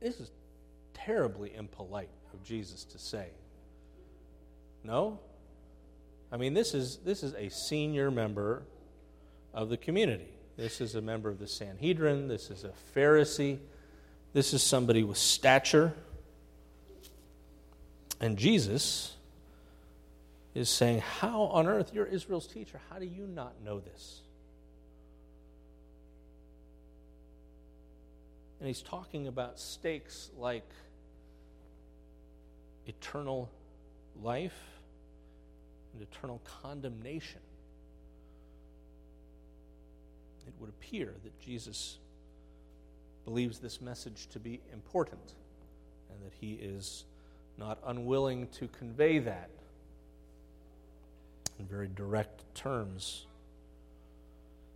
This 0.00 0.20
is 0.20 0.30
terribly 0.92 1.54
impolite 1.54 2.10
of 2.32 2.42
Jesus 2.42 2.84
to 2.84 2.98
say. 2.98 3.28
No? 4.82 5.18
I 6.30 6.36
mean, 6.36 6.52
this 6.52 6.74
is, 6.74 6.98
this 7.04 7.22
is 7.22 7.34
a 7.34 7.48
senior 7.48 8.10
member 8.10 8.64
of 9.52 9.68
the 9.68 9.76
community. 9.76 10.28
This 10.56 10.80
is 10.80 10.94
a 10.94 11.00
member 11.00 11.30
of 11.30 11.38
the 11.38 11.46
Sanhedrin. 11.46 12.28
This 12.28 12.50
is 12.50 12.64
a 12.64 12.72
Pharisee. 12.94 13.58
This 14.32 14.52
is 14.52 14.62
somebody 14.62 15.04
with 15.04 15.16
stature. 15.16 15.94
And 18.20 18.36
Jesus 18.36 19.14
is 20.54 20.68
saying, 20.68 21.00
How 21.00 21.42
on 21.42 21.66
earth, 21.66 21.92
you're 21.92 22.06
Israel's 22.06 22.46
teacher, 22.46 22.80
how 22.90 22.98
do 22.98 23.06
you 23.06 23.26
not 23.26 23.54
know 23.64 23.80
this? 23.80 24.20
And 28.60 28.68
he's 28.68 28.82
talking 28.82 29.26
about 29.26 29.58
stakes 29.58 30.30
like 30.38 30.68
eternal 32.86 33.50
life 34.22 34.58
and 35.92 36.02
eternal 36.02 36.40
condemnation. 36.62 37.40
it 40.46 40.52
would 40.60 40.68
appear 40.68 41.14
that 41.24 41.40
Jesus 41.40 41.98
believes 43.24 43.58
this 43.58 43.80
message 43.80 44.26
to 44.28 44.38
be 44.38 44.60
important 44.72 45.34
and 46.10 46.22
that 46.22 46.32
he 46.38 46.52
is 46.54 47.04
not 47.58 47.78
unwilling 47.86 48.48
to 48.48 48.68
convey 48.68 49.18
that 49.20 49.50
in 51.58 51.66
very 51.66 51.88
direct 51.94 52.42
terms. 52.54 53.26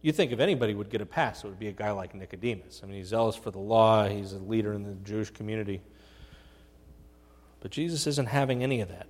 You 0.01 0.13
think 0.13 0.31
if 0.31 0.39
anybody 0.39 0.75
would 0.75 0.91
get 0.91 1.01
a 1.01 1.07
pass, 1.07 1.43
it 1.43 1.49
would 1.49 1.59
be 1.59 1.69
a 1.69 1.73
guy 1.73 1.91
like 1.91 2.15
Nicodemus. 2.15 2.81
I 2.83 2.87
mean, 2.87 2.99
he's 2.99 3.09
zealous 3.09 3.35
for 3.35 3.51
the 3.51 3.59
law, 3.59 4.09
he's 4.09 4.33
a 4.33 4.39
leader 4.39 4.73
in 4.73 4.85
the 4.85 4.95
Jewish 4.95 5.31
community. 5.31 5.81
But 7.61 7.73
Jesus 7.73 8.07
isn't 8.07 8.29
having 8.29 8.63
any 8.63 8.81
of 8.81 8.89
that. 8.89 9.09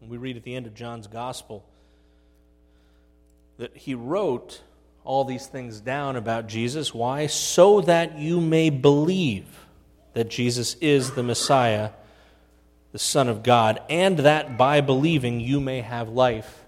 And 0.00 0.10
we 0.10 0.16
read 0.16 0.36
at 0.36 0.44
the 0.44 0.54
end 0.54 0.66
of 0.66 0.74
John's 0.74 1.08
gospel 1.08 1.64
that 3.58 3.76
he 3.76 3.94
wrote 3.94 4.62
all 5.04 5.24
these 5.24 5.46
things 5.46 5.80
down 5.80 6.16
about 6.16 6.46
Jesus. 6.46 6.94
Why? 6.94 7.26
So 7.26 7.80
that 7.82 8.18
you 8.18 8.40
may 8.40 8.70
believe 8.70 9.46
that 10.14 10.28
Jesus 10.28 10.74
is 10.80 11.12
the 11.12 11.22
Messiah, 11.22 11.90
the 12.92 12.98
Son 12.98 13.28
of 13.28 13.42
God, 13.42 13.80
and 13.88 14.18
that 14.18 14.56
by 14.56 14.80
believing 14.80 15.40
you 15.40 15.60
may 15.60 15.80
have 15.80 16.08
life 16.08 16.64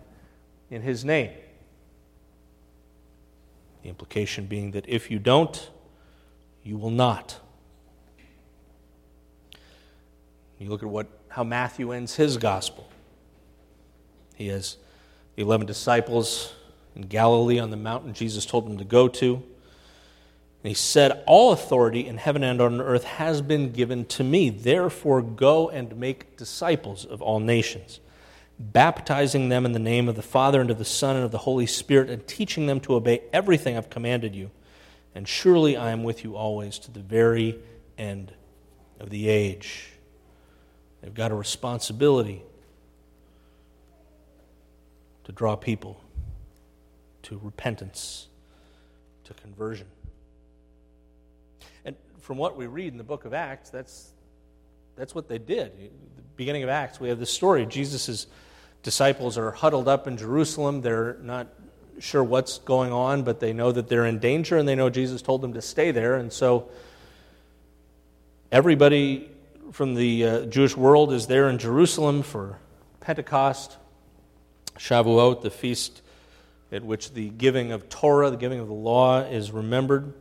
in 0.70 0.82
his 0.82 1.04
name. 1.04 1.30
The 3.82 3.90
implication 3.90 4.46
being 4.46 4.70
that 4.72 4.88
if 4.88 5.10
you 5.10 5.18
don't, 5.18 5.70
you 6.62 6.78
will 6.78 6.90
not. 6.90 7.38
You 10.58 10.70
look 10.70 10.82
at 10.82 10.88
what, 10.88 11.06
how 11.28 11.44
Matthew 11.44 11.92
ends 11.92 12.16
his 12.16 12.38
gospel. 12.38 12.88
He 14.34 14.48
has 14.48 14.78
the 15.36 15.42
11 15.42 15.66
disciples 15.66 16.54
in 16.96 17.02
Galilee 17.02 17.58
on 17.58 17.70
the 17.70 17.76
mountain 17.76 18.14
Jesus 18.14 18.46
told 18.46 18.66
them 18.66 18.78
to 18.78 18.84
go 18.84 19.08
to. 19.08 19.42
And 20.64 20.70
he 20.70 20.74
said, 20.74 21.22
All 21.26 21.52
authority 21.52 22.06
in 22.06 22.16
heaven 22.16 22.42
and 22.42 22.58
on 22.58 22.80
earth 22.80 23.04
has 23.04 23.42
been 23.42 23.70
given 23.70 24.06
to 24.06 24.24
me. 24.24 24.48
Therefore, 24.48 25.20
go 25.20 25.68
and 25.68 25.94
make 25.96 26.38
disciples 26.38 27.04
of 27.04 27.20
all 27.20 27.38
nations, 27.38 28.00
baptizing 28.58 29.50
them 29.50 29.66
in 29.66 29.72
the 29.72 29.78
name 29.78 30.08
of 30.08 30.16
the 30.16 30.22
Father 30.22 30.62
and 30.62 30.70
of 30.70 30.78
the 30.78 30.84
Son 30.84 31.16
and 31.16 31.24
of 31.26 31.32
the 31.32 31.38
Holy 31.38 31.66
Spirit, 31.66 32.08
and 32.08 32.26
teaching 32.26 32.66
them 32.66 32.80
to 32.80 32.94
obey 32.94 33.20
everything 33.30 33.76
I've 33.76 33.90
commanded 33.90 34.34
you. 34.34 34.50
And 35.14 35.28
surely 35.28 35.76
I 35.76 35.90
am 35.90 36.02
with 36.02 36.24
you 36.24 36.34
always 36.34 36.78
to 36.80 36.90
the 36.90 37.00
very 37.00 37.58
end 37.98 38.32
of 38.98 39.10
the 39.10 39.28
age. 39.28 39.90
They've 41.02 41.12
got 41.12 41.30
a 41.30 41.34
responsibility 41.34 42.42
to 45.24 45.32
draw 45.32 45.56
people 45.56 46.00
to 47.24 47.40
repentance, 47.42 48.28
to 49.24 49.34
conversion. 49.34 49.86
From 52.24 52.38
what 52.38 52.56
we 52.56 52.66
read 52.66 52.90
in 52.90 52.96
the 52.96 53.04
book 53.04 53.26
of 53.26 53.34
Acts, 53.34 53.68
that's, 53.68 54.08
that's 54.96 55.14
what 55.14 55.28
they 55.28 55.36
did. 55.36 55.76
the 55.76 56.22
beginning 56.36 56.62
of 56.62 56.70
Acts, 56.70 56.98
we 56.98 57.10
have 57.10 57.18
this 57.18 57.28
story. 57.28 57.66
Jesus' 57.66 58.26
disciples 58.82 59.36
are 59.36 59.50
huddled 59.50 59.88
up 59.88 60.06
in 60.06 60.16
Jerusalem. 60.16 60.80
They're 60.80 61.18
not 61.20 61.48
sure 61.98 62.24
what's 62.24 62.60
going 62.60 62.92
on, 62.92 63.24
but 63.24 63.40
they 63.40 63.52
know 63.52 63.72
that 63.72 63.88
they're 63.88 64.06
in 64.06 64.20
danger 64.20 64.56
and 64.56 64.66
they 64.66 64.74
know 64.74 64.88
Jesus 64.88 65.20
told 65.20 65.42
them 65.42 65.52
to 65.52 65.60
stay 65.60 65.90
there. 65.90 66.14
And 66.14 66.32
so 66.32 66.70
everybody 68.50 69.28
from 69.72 69.92
the 69.94 70.24
uh, 70.24 70.40
Jewish 70.46 70.78
world 70.78 71.12
is 71.12 71.26
there 71.26 71.50
in 71.50 71.58
Jerusalem 71.58 72.22
for 72.22 72.58
Pentecost, 73.00 73.76
Shavuot, 74.78 75.42
the 75.42 75.50
feast 75.50 76.00
at 76.72 76.84
which 76.84 77.12
the 77.12 77.28
giving 77.28 77.70
of 77.70 77.90
Torah, 77.90 78.30
the 78.30 78.38
giving 78.38 78.60
of 78.60 78.68
the 78.68 78.72
law, 78.72 79.20
is 79.20 79.50
remembered. 79.52 80.14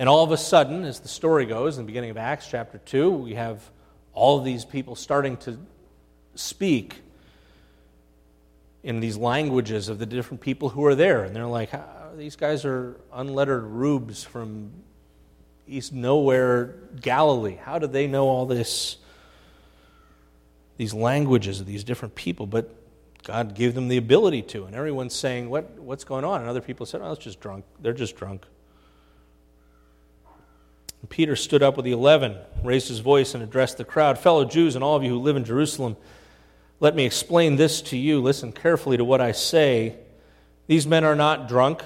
And 0.00 0.08
all 0.08 0.24
of 0.24 0.32
a 0.32 0.38
sudden, 0.38 0.84
as 0.84 1.00
the 1.00 1.08
story 1.08 1.44
goes, 1.44 1.76
in 1.76 1.84
the 1.84 1.86
beginning 1.86 2.08
of 2.08 2.16
Acts 2.16 2.48
chapter 2.48 2.78
2, 2.78 3.10
we 3.10 3.34
have 3.34 3.62
all 4.14 4.38
of 4.38 4.46
these 4.46 4.64
people 4.64 4.96
starting 4.96 5.36
to 5.36 5.58
speak 6.34 7.02
in 8.82 9.00
these 9.00 9.18
languages 9.18 9.90
of 9.90 9.98
the 9.98 10.06
different 10.06 10.40
people 10.40 10.70
who 10.70 10.86
are 10.86 10.94
there. 10.94 11.24
And 11.24 11.36
they're 11.36 11.44
like, 11.44 11.74
ah, 11.74 11.84
these 12.16 12.34
guys 12.34 12.64
are 12.64 12.98
unlettered 13.12 13.62
rubes 13.62 14.24
from 14.24 14.70
East 15.68 15.92
Nowhere, 15.92 16.76
Galilee. 17.02 17.56
How 17.62 17.78
do 17.78 17.86
they 17.86 18.06
know 18.06 18.26
all 18.26 18.46
this? 18.46 18.96
These 20.78 20.94
languages 20.94 21.60
of 21.60 21.66
these 21.66 21.84
different 21.84 22.14
people, 22.14 22.46
but 22.46 22.74
God 23.22 23.54
gave 23.54 23.74
them 23.74 23.88
the 23.88 23.98
ability 23.98 24.40
to. 24.44 24.64
And 24.64 24.74
everyone's 24.74 25.14
saying, 25.14 25.50
what, 25.50 25.72
What's 25.78 26.04
going 26.04 26.24
on? 26.24 26.40
And 26.40 26.48
other 26.48 26.62
people 26.62 26.86
said, 26.86 27.02
Oh, 27.02 27.12
it's 27.12 27.22
just 27.22 27.38
drunk. 27.38 27.66
They're 27.82 27.92
just 27.92 28.16
drunk. 28.16 28.46
And 31.00 31.10
Peter 31.10 31.36
stood 31.36 31.62
up 31.62 31.76
with 31.76 31.84
the 31.84 31.92
eleven, 31.92 32.36
raised 32.62 32.88
his 32.88 32.98
voice, 32.98 33.34
and 33.34 33.42
addressed 33.42 33.78
the 33.78 33.84
crowd 33.84 34.18
Fellow 34.18 34.44
Jews 34.44 34.74
and 34.74 34.84
all 34.84 34.96
of 34.96 35.02
you 35.02 35.10
who 35.10 35.18
live 35.18 35.36
in 35.36 35.44
Jerusalem, 35.44 35.96
let 36.80 36.96
me 36.96 37.04
explain 37.04 37.56
this 37.56 37.82
to 37.82 37.96
you. 37.96 38.22
Listen 38.22 38.52
carefully 38.52 38.96
to 38.96 39.04
what 39.04 39.20
I 39.20 39.32
say. 39.32 39.96
These 40.66 40.86
men 40.86 41.04
are 41.04 41.14
not 41.14 41.46
drunk. 41.46 41.82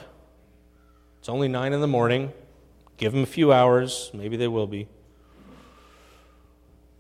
It's 1.19 1.29
only 1.29 1.49
nine 1.49 1.73
in 1.73 1.81
the 1.81 1.89
morning. 1.89 2.33
Give 2.97 3.13
them 3.13 3.25
a 3.25 3.27
few 3.27 3.53
hours. 3.53 4.11
Maybe 4.15 4.37
they 4.37 4.47
will 4.47 4.69
be. 4.69 4.87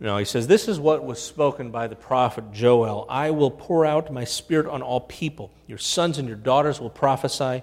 No, 0.00 0.16
he 0.16 0.24
says, 0.24 0.48
This 0.48 0.66
is 0.66 0.80
what 0.80 1.04
was 1.04 1.22
spoken 1.22 1.70
by 1.70 1.86
the 1.86 1.94
prophet 1.94 2.52
Joel 2.52 3.06
I 3.08 3.30
will 3.30 3.50
pour 3.50 3.86
out 3.86 4.12
my 4.12 4.24
spirit 4.24 4.66
on 4.66 4.82
all 4.82 5.00
people. 5.00 5.52
Your 5.68 5.78
sons 5.78 6.18
and 6.18 6.26
your 6.26 6.36
daughters 6.36 6.80
will 6.80 6.90
prophesy. 6.90 7.62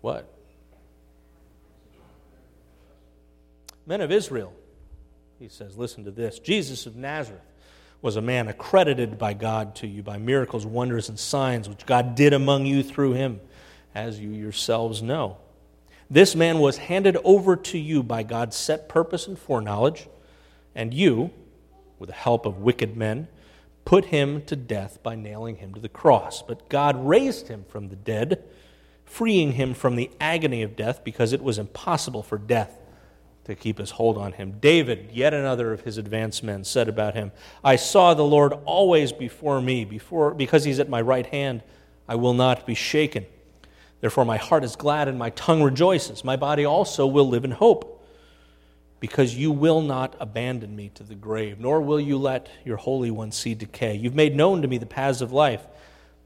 what? 0.00 0.32
Men 3.86 4.00
of 4.00 4.12
Israel, 4.12 4.52
he 5.38 5.48
says, 5.48 5.76
listen 5.76 6.04
to 6.04 6.10
this. 6.10 6.38
Jesus 6.38 6.86
of 6.86 6.96
Nazareth 6.96 7.40
was 8.02 8.16
a 8.16 8.22
man 8.22 8.48
accredited 8.48 9.18
by 9.18 9.34
God 9.34 9.74
to 9.76 9.86
you 9.86 10.02
by 10.02 10.16
miracles, 10.16 10.64
wonders, 10.64 11.08
and 11.08 11.18
signs 11.18 11.68
which 11.68 11.86
God 11.86 12.14
did 12.14 12.32
among 12.32 12.66
you 12.66 12.82
through 12.82 13.12
him, 13.12 13.40
as 13.94 14.18
you 14.18 14.30
yourselves 14.30 15.02
know. 15.02 15.36
This 16.08 16.34
man 16.34 16.58
was 16.58 16.78
handed 16.78 17.16
over 17.24 17.56
to 17.56 17.78
you 17.78 18.02
by 18.02 18.22
God's 18.22 18.56
set 18.56 18.88
purpose 18.88 19.26
and 19.26 19.38
foreknowledge 19.38 20.08
and 20.74 20.94
you, 20.94 21.30
with 21.98 22.08
the 22.08 22.14
help 22.14 22.46
of 22.46 22.58
wicked 22.58 22.96
men, 22.96 23.28
put 23.84 24.06
him 24.06 24.42
to 24.46 24.56
death 24.56 25.02
by 25.02 25.14
nailing 25.14 25.56
him 25.56 25.74
to 25.74 25.80
the 25.80 25.88
cross. 25.88 26.42
But 26.42 26.68
God 26.68 27.06
raised 27.06 27.48
him 27.48 27.64
from 27.68 27.88
the 27.88 27.96
dead, 27.96 28.42
freeing 29.20 29.52
him 29.52 29.74
from 29.74 29.96
the 29.96 30.10
agony 30.18 30.62
of 30.62 30.74
death 30.74 31.04
because 31.04 31.34
it 31.34 31.42
was 31.42 31.58
impossible 31.58 32.22
for 32.22 32.38
death 32.38 32.78
to 33.44 33.54
keep 33.54 33.76
his 33.76 33.90
hold 33.90 34.16
on 34.16 34.32
him. 34.32 34.54
David, 34.62 35.10
yet 35.12 35.34
another 35.34 35.74
of 35.74 35.82
his 35.82 35.98
advanced 35.98 36.42
men, 36.42 36.64
said 36.64 36.88
about 36.88 37.12
him, 37.12 37.30
I 37.62 37.76
saw 37.76 38.14
the 38.14 38.24
Lord 38.24 38.54
always 38.64 39.12
before 39.12 39.60
me, 39.60 39.84
before, 39.84 40.32
because 40.32 40.64
he's 40.64 40.80
at 40.80 40.88
my 40.88 41.02
right 41.02 41.26
hand, 41.26 41.62
I 42.08 42.14
will 42.14 42.32
not 42.32 42.66
be 42.66 42.74
shaken. 42.74 43.26
Therefore, 44.00 44.24
my 44.24 44.38
heart 44.38 44.64
is 44.64 44.74
glad 44.74 45.06
and 45.06 45.18
my 45.18 45.28
tongue 45.28 45.62
rejoices. 45.62 46.24
My 46.24 46.36
body 46.36 46.64
also 46.64 47.06
will 47.06 47.28
live 47.28 47.44
in 47.44 47.50
hope 47.50 48.02
because 49.00 49.34
you 49.34 49.52
will 49.52 49.82
not 49.82 50.16
abandon 50.18 50.74
me 50.74 50.92
to 50.94 51.02
the 51.02 51.14
grave, 51.14 51.60
nor 51.60 51.82
will 51.82 52.00
you 52.00 52.16
let 52.16 52.48
your 52.64 52.78
Holy 52.78 53.10
One 53.10 53.32
see 53.32 53.54
decay. 53.54 53.96
You've 53.96 54.14
made 54.14 54.34
known 54.34 54.62
to 54.62 54.68
me 54.68 54.78
the 54.78 54.86
paths 54.86 55.20
of 55.20 55.30
life. 55.30 55.66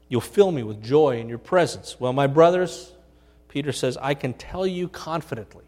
You'll 0.07 0.21
fill 0.21 0.51
me 0.51 0.63
with 0.63 0.83
joy 0.83 1.19
in 1.19 1.29
your 1.29 1.37
presence. 1.37 1.99
Well, 1.99 2.13
my 2.13 2.27
brothers, 2.27 2.93
Peter 3.47 3.71
says, 3.71 3.97
I 4.01 4.13
can 4.13 4.33
tell 4.33 4.67
you 4.67 4.87
confidently 4.87 5.63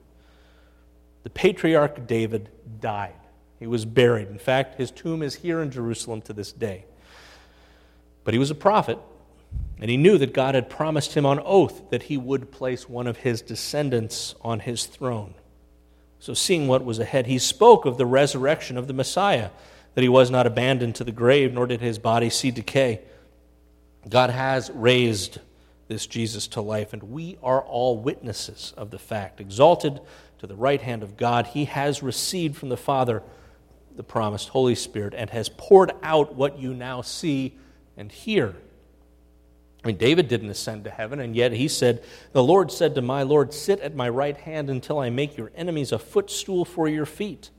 the 1.24 1.30
patriarch 1.30 2.08
David 2.08 2.50
died. 2.80 3.16
He 3.60 3.68
was 3.68 3.86
buried. 3.86 4.30
In 4.30 4.38
fact, 4.38 4.78
his 4.78 4.92
tomb 4.92 5.22
is 5.22 5.36
here 5.36 5.62
in 5.62 5.72
Jerusalem 5.72 6.22
to 6.22 6.34
this 6.34 6.52
day. 6.52 6.86
But 8.24 8.34
he 8.34 8.40
was 8.40 8.52
a 8.52 8.56
prophet, 8.56 9.00
and 9.80 9.90
he 9.90 9.98
knew 9.98 10.18
that 10.18 10.34
God 10.34 10.56
had 10.56 10.70
promised 10.70 11.16
him 11.16 11.26
on 11.26 11.42
oath 11.44 11.90
that 11.90 12.04
he 12.04 12.18
would 12.18 12.52
place 12.52 12.88
one 12.88 13.08
of 13.08 13.18
his 13.18 13.42
descendants 13.42 14.36
on 14.42 14.60
his 14.60 14.86
throne. 14.86 15.34
So, 16.20 16.34
seeing 16.34 16.68
what 16.68 16.84
was 16.84 17.00
ahead, 17.00 17.28
he 17.28 17.40
spoke 17.40 17.86
of 17.86 17.98
the 17.98 18.06
resurrection 18.06 18.78
of 18.78 18.88
the 18.88 18.94
Messiah, 18.94 19.50
that 19.96 20.02
he 20.02 20.10
was 20.10 20.32
not 20.32 20.48
abandoned 20.48 20.96
to 20.96 21.04
the 21.04 21.12
grave, 21.12 21.54
nor 21.54 21.68
did 21.68 21.82
his 21.82 22.00
body 22.00 22.30
see 22.30 22.52
decay. 22.52 23.02
God 24.10 24.30
has 24.30 24.70
raised 24.72 25.40
this 25.88 26.06
Jesus 26.06 26.48
to 26.50 26.62
life, 26.62 26.94
and 26.94 27.04
we 27.04 27.38
are 27.42 27.62
all 27.62 27.98
witnesses 27.98 28.74
of 28.78 28.92
the 28.92 29.00
fact. 29.00 29.40
Exalted 29.40 30.00
to 30.40 30.48
the 30.48 30.56
right 30.56 30.82
hand 30.82 31.04
of 31.04 31.18
God, 31.18 31.48
he 31.48 31.66
has 31.66 32.04
received 32.04 32.58
from 32.58 32.70
the 32.70 32.78
Father 32.78 33.24
the 33.96 34.04
promised 34.04 34.50
Holy 34.50 34.76
Spirit 34.76 35.14
and 35.16 35.30
has 35.32 35.50
poured 35.50 35.92
out 36.04 36.36
what 36.36 36.60
you 36.60 36.74
now 36.74 37.02
see 37.02 37.58
and 37.96 38.12
hear. 38.12 38.56
I 39.84 39.88
mean, 39.88 39.98
David 39.98 40.28
didn't 40.28 40.50
ascend 40.50 40.84
to 40.84 40.92
heaven, 40.92 41.20
and 41.20 41.36
yet 41.36 41.52
he 41.52 41.68
said, 41.68 42.04
The 42.34 42.44
Lord 42.44 42.72
said 42.72 42.96
to 42.96 43.02
my 43.02 43.24
Lord, 43.24 43.54
Sit 43.54 43.80
at 43.80 43.96
my 43.96 44.10
right 44.10 44.38
hand 44.38 44.70
until 44.70 45.00
I 45.00 45.10
make 45.10 45.38
your 45.38 45.52
enemies 45.56 45.92
a 45.92 46.00
footstool 46.00 46.66
for 46.66 46.88
your 46.88 47.06
feet. 47.06 47.50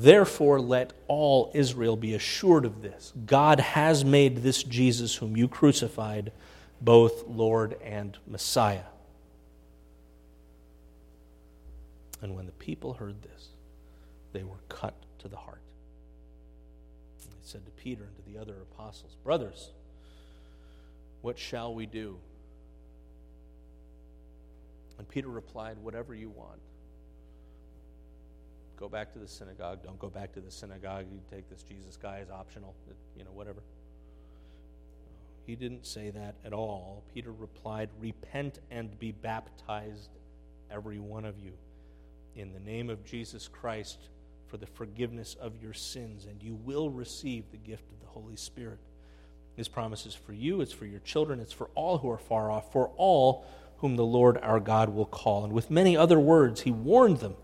Therefore, 0.00 0.62
let 0.62 0.94
all 1.08 1.50
Israel 1.52 1.94
be 1.94 2.14
assured 2.14 2.64
of 2.64 2.80
this 2.80 3.12
God 3.26 3.60
has 3.60 4.02
made 4.02 4.38
this 4.38 4.62
Jesus, 4.62 5.14
whom 5.14 5.36
you 5.36 5.46
crucified, 5.46 6.32
both 6.80 7.28
Lord 7.28 7.76
and 7.84 8.16
Messiah. 8.26 8.84
And 12.22 12.34
when 12.34 12.46
the 12.46 12.52
people 12.52 12.94
heard 12.94 13.20
this, 13.20 13.48
they 14.32 14.42
were 14.42 14.62
cut 14.70 14.94
to 15.18 15.28
the 15.28 15.36
heart. 15.36 15.60
And 17.22 17.32
they 17.32 17.42
said 17.42 17.66
to 17.66 17.72
Peter 17.72 18.04
and 18.04 18.16
to 18.16 18.32
the 18.32 18.40
other 18.40 18.56
apostles, 18.72 19.14
Brothers, 19.22 19.68
what 21.20 21.38
shall 21.38 21.74
we 21.74 21.84
do? 21.84 22.16
And 24.96 25.06
Peter 25.06 25.28
replied, 25.28 25.76
Whatever 25.76 26.14
you 26.14 26.30
want. 26.30 26.60
Go 28.80 28.88
back 28.88 29.12
to 29.12 29.18
the 29.18 29.28
synagogue. 29.28 29.84
Don't 29.84 29.98
go 29.98 30.08
back 30.08 30.32
to 30.32 30.40
the 30.40 30.50
synagogue. 30.50 31.04
You 31.12 31.20
take 31.30 31.50
this 31.50 31.62
Jesus 31.62 31.98
guy 32.00 32.20
as 32.22 32.30
optional, 32.30 32.74
you 33.14 33.24
know, 33.24 33.30
whatever. 33.30 33.62
He 35.46 35.54
didn't 35.54 35.86
say 35.86 36.08
that 36.10 36.36
at 36.44 36.54
all. 36.54 37.02
Peter 37.12 37.30
replied, 37.30 37.90
Repent 38.00 38.58
and 38.70 38.98
be 38.98 39.12
baptized, 39.12 40.08
every 40.70 40.98
one 40.98 41.26
of 41.26 41.38
you, 41.38 41.52
in 42.34 42.54
the 42.54 42.60
name 42.60 42.88
of 42.88 43.04
Jesus 43.04 43.48
Christ 43.48 43.98
for 44.50 44.56
the 44.56 44.66
forgiveness 44.66 45.36
of 45.40 45.62
your 45.62 45.72
sins, 45.72 46.24
and 46.24 46.42
you 46.42 46.54
will 46.64 46.90
receive 46.90 47.44
the 47.50 47.56
gift 47.56 47.84
of 47.92 48.00
the 48.00 48.06
Holy 48.06 48.36
Spirit. 48.36 48.78
His 49.56 49.68
promise 49.68 50.06
is 50.06 50.14
for 50.14 50.32
you, 50.32 50.60
it's 50.60 50.72
for 50.72 50.86
your 50.86 51.00
children, 51.00 51.38
it's 51.38 51.52
for 51.52 51.70
all 51.74 51.98
who 51.98 52.10
are 52.10 52.18
far 52.18 52.50
off, 52.50 52.72
for 52.72 52.90
all 52.96 53.44
whom 53.78 53.96
the 53.96 54.04
Lord 54.04 54.38
our 54.38 54.58
God 54.58 54.88
will 54.88 55.06
call. 55.06 55.44
And 55.44 55.52
with 55.52 55.70
many 55.70 55.96
other 55.96 56.18
words, 56.18 56.62
he 56.62 56.70
warned 56.70 57.18
them 57.18 57.34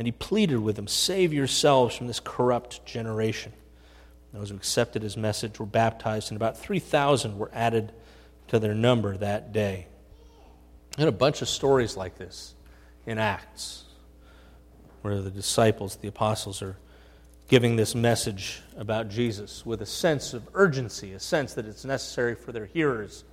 and 0.00 0.06
he 0.06 0.12
pleaded 0.12 0.56
with 0.56 0.76
them 0.76 0.88
Save 0.88 1.34
yourselves 1.34 1.94
from 1.94 2.06
this 2.06 2.20
corrupt 2.20 2.86
generation. 2.86 3.52
Those 4.32 4.48
who 4.48 4.56
accepted 4.56 5.02
his 5.02 5.14
message 5.14 5.60
were 5.60 5.66
baptized, 5.66 6.30
and 6.30 6.36
about 6.36 6.56
3,000 6.56 7.36
were 7.36 7.50
added 7.52 7.92
to 8.48 8.58
their 8.58 8.74
number 8.74 9.14
that 9.18 9.52
day. 9.52 9.88
And 10.96 11.06
a 11.06 11.12
bunch 11.12 11.42
of 11.42 11.50
stories 11.50 11.98
like 11.98 12.16
this 12.16 12.54
in 13.04 13.18
Acts, 13.18 13.84
where 15.02 15.20
the 15.20 15.30
disciples, 15.30 15.96
the 15.96 16.08
apostles, 16.08 16.62
are 16.62 16.78
giving 17.48 17.76
this 17.76 17.94
message 17.94 18.62
about 18.78 19.10
Jesus 19.10 19.66
with 19.66 19.82
a 19.82 19.86
sense 19.86 20.32
of 20.32 20.48
urgency, 20.54 21.12
a 21.12 21.20
sense 21.20 21.52
that 21.52 21.66
it's 21.66 21.84
necessary 21.84 22.34
for 22.34 22.52
their 22.52 22.64
hearers, 22.64 23.24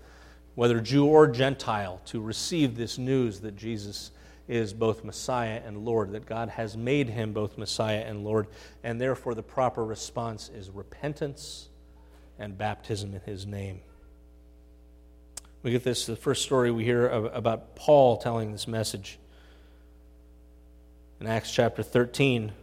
whether 0.55 0.81
Jew 0.81 1.05
or 1.05 1.27
Gentile, 1.27 2.01
to 2.07 2.19
receive 2.19 2.75
this 2.75 2.97
news 2.97 3.39
that 3.39 3.55
Jesus 3.55 4.11
is 4.47 4.73
both 4.73 5.03
Messiah 5.03 5.61
and 5.65 5.85
Lord, 5.85 6.13
that 6.13 6.25
God 6.25 6.49
has 6.49 6.77
made 6.77 7.09
him 7.09 7.33
both 7.33 7.57
Messiah 7.57 8.03
and 8.05 8.23
Lord, 8.23 8.47
and 8.83 8.99
therefore 8.99 9.35
the 9.35 9.43
proper 9.43 9.83
response 9.83 10.49
is 10.49 10.69
repentance 10.69 11.69
and 12.39 12.57
baptism 12.57 13.13
in 13.13 13.21
his 13.21 13.45
name. 13.45 13.81
We 15.63 15.71
get 15.71 15.83
this, 15.83 16.05
the 16.05 16.15
first 16.15 16.43
story 16.43 16.71
we 16.71 16.85
hear 16.85 17.07
about 17.07 17.75
Paul 17.75 18.17
telling 18.17 18.51
this 18.51 18.67
message. 18.67 19.19
In 21.19 21.27
Acts 21.27 21.51
chapter 21.51 21.83
13, 21.83 22.53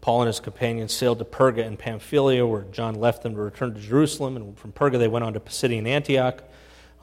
Paul 0.00 0.22
and 0.22 0.26
his 0.26 0.40
companions 0.40 0.92
sailed 0.92 1.18
to 1.20 1.24
Perga 1.24 1.64
and 1.64 1.78
Pamphylia, 1.78 2.46
where 2.46 2.62
John 2.64 2.96
left 2.96 3.22
them 3.22 3.36
to 3.36 3.40
return 3.40 3.72
to 3.72 3.80
Jerusalem. 3.80 4.36
And 4.36 4.58
from 4.58 4.72
Perga, 4.72 4.98
they 4.98 5.08
went 5.08 5.24
on 5.24 5.32
to 5.32 5.40
Pisidian 5.40 5.86
Antioch. 5.86 6.42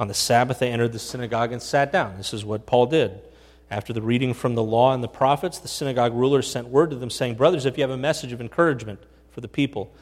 On 0.01 0.07
the 0.07 0.15
Sabbath, 0.15 0.57
they 0.57 0.71
entered 0.71 0.93
the 0.93 0.99
synagogue 0.99 1.51
and 1.51 1.61
sat 1.61 1.91
down. 1.91 2.17
This 2.17 2.33
is 2.33 2.43
what 2.43 2.65
Paul 2.65 2.87
did. 2.87 3.21
After 3.69 3.93
the 3.93 4.01
reading 4.01 4.33
from 4.33 4.55
the 4.55 4.63
law 4.63 4.95
and 4.95 5.03
the 5.03 5.07
prophets, 5.07 5.59
the 5.59 5.67
synagogue 5.67 6.15
rulers 6.15 6.49
sent 6.49 6.69
word 6.69 6.89
to 6.89 6.95
them, 6.95 7.11
saying, 7.11 7.35
Brothers, 7.35 7.67
if 7.67 7.77
you 7.77 7.83
have 7.83 7.91
a 7.91 7.97
message 7.97 8.31
of 8.31 8.41
encouragement 8.41 8.99
for 9.29 9.41
the 9.41 9.47
people, 9.47 9.93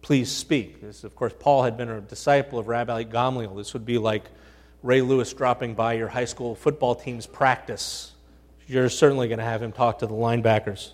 please 0.00 0.32
speak. 0.32 0.80
This, 0.80 1.04
of 1.04 1.14
course, 1.14 1.34
Paul 1.38 1.64
had 1.64 1.76
been 1.76 1.90
a 1.90 2.00
disciple 2.00 2.58
of 2.58 2.68
Rabbi 2.68 3.04
Gamliel. 3.04 3.54
This 3.54 3.74
would 3.74 3.84
be 3.84 3.98
like 3.98 4.24
Ray 4.82 5.02
Lewis 5.02 5.30
dropping 5.34 5.74
by 5.74 5.92
your 5.92 6.08
high 6.08 6.24
school 6.24 6.54
football 6.54 6.94
team's 6.94 7.26
practice. 7.26 8.12
You're 8.66 8.88
certainly 8.88 9.28
going 9.28 9.40
to 9.40 9.44
have 9.44 9.62
him 9.62 9.72
talk 9.72 9.98
to 9.98 10.06
the 10.06 10.14
linebackers. 10.14 10.92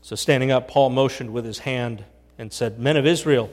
So, 0.00 0.16
standing 0.16 0.50
up, 0.50 0.66
Paul 0.66 0.90
motioned 0.90 1.32
with 1.32 1.44
his 1.44 1.60
hand 1.60 2.04
and 2.36 2.52
said, 2.52 2.80
Men 2.80 2.96
of 2.96 3.06
Israel, 3.06 3.48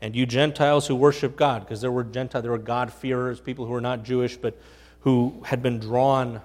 and 0.00 0.16
you 0.16 0.26
Gentiles 0.26 0.86
who 0.86 0.94
worship 0.94 1.36
God, 1.36 1.60
because 1.60 1.80
there 1.80 1.92
were 1.92 2.04
Gentiles, 2.04 2.42
there 2.42 2.52
were 2.52 2.58
God-fearers, 2.58 3.40
people 3.40 3.66
who 3.66 3.72
were 3.72 3.80
not 3.80 4.02
Jewish, 4.02 4.36
but 4.36 4.58
who 5.00 5.42
had 5.44 5.62
been 5.62 5.78
drawn 5.78 6.40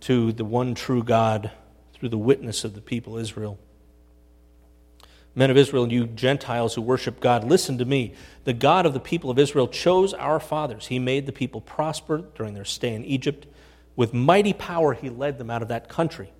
to 0.00 0.32
the 0.32 0.44
one 0.44 0.74
true 0.74 1.02
God 1.02 1.50
through 1.94 2.08
the 2.08 2.18
witness 2.18 2.64
of 2.64 2.74
the 2.74 2.80
people 2.80 3.16
Israel. 3.16 3.58
Men 5.36 5.50
of 5.50 5.56
Israel, 5.56 5.90
you 5.90 6.06
Gentiles 6.06 6.74
who 6.74 6.82
worship 6.82 7.18
God, 7.18 7.42
listen 7.42 7.78
to 7.78 7.84
me. 7.84 8.14
The 8.44 8.52
God 8.52 8.86
of 8.86 8.92
the 8.92 9.00
people 9.00 9.30
of 9.30 9.38
Israel 9.38 9.66
chose 9.66 10.14
our 10.14 10.38
fathers. 10.38 10.86
He 10.86 10.98
made 10.98 11.26
the 11.26 11.32
people 11.32 11.60
prosper 11.60 12.24
during 12.36 12.54
their 12.54 12.64
stay 12.64 12.94
in 12.94 13.04
Egypt. 13.04 13.46
With 13.96 14.14
mighty 14.14 14.52
power, 14.52 14.94
he 14.94 15.10
led 15.10 15.38
them 15.38 15.50
out 15.50 15.62
of 15.62 15.68
that 15.68 15.88
country 15.88 16.32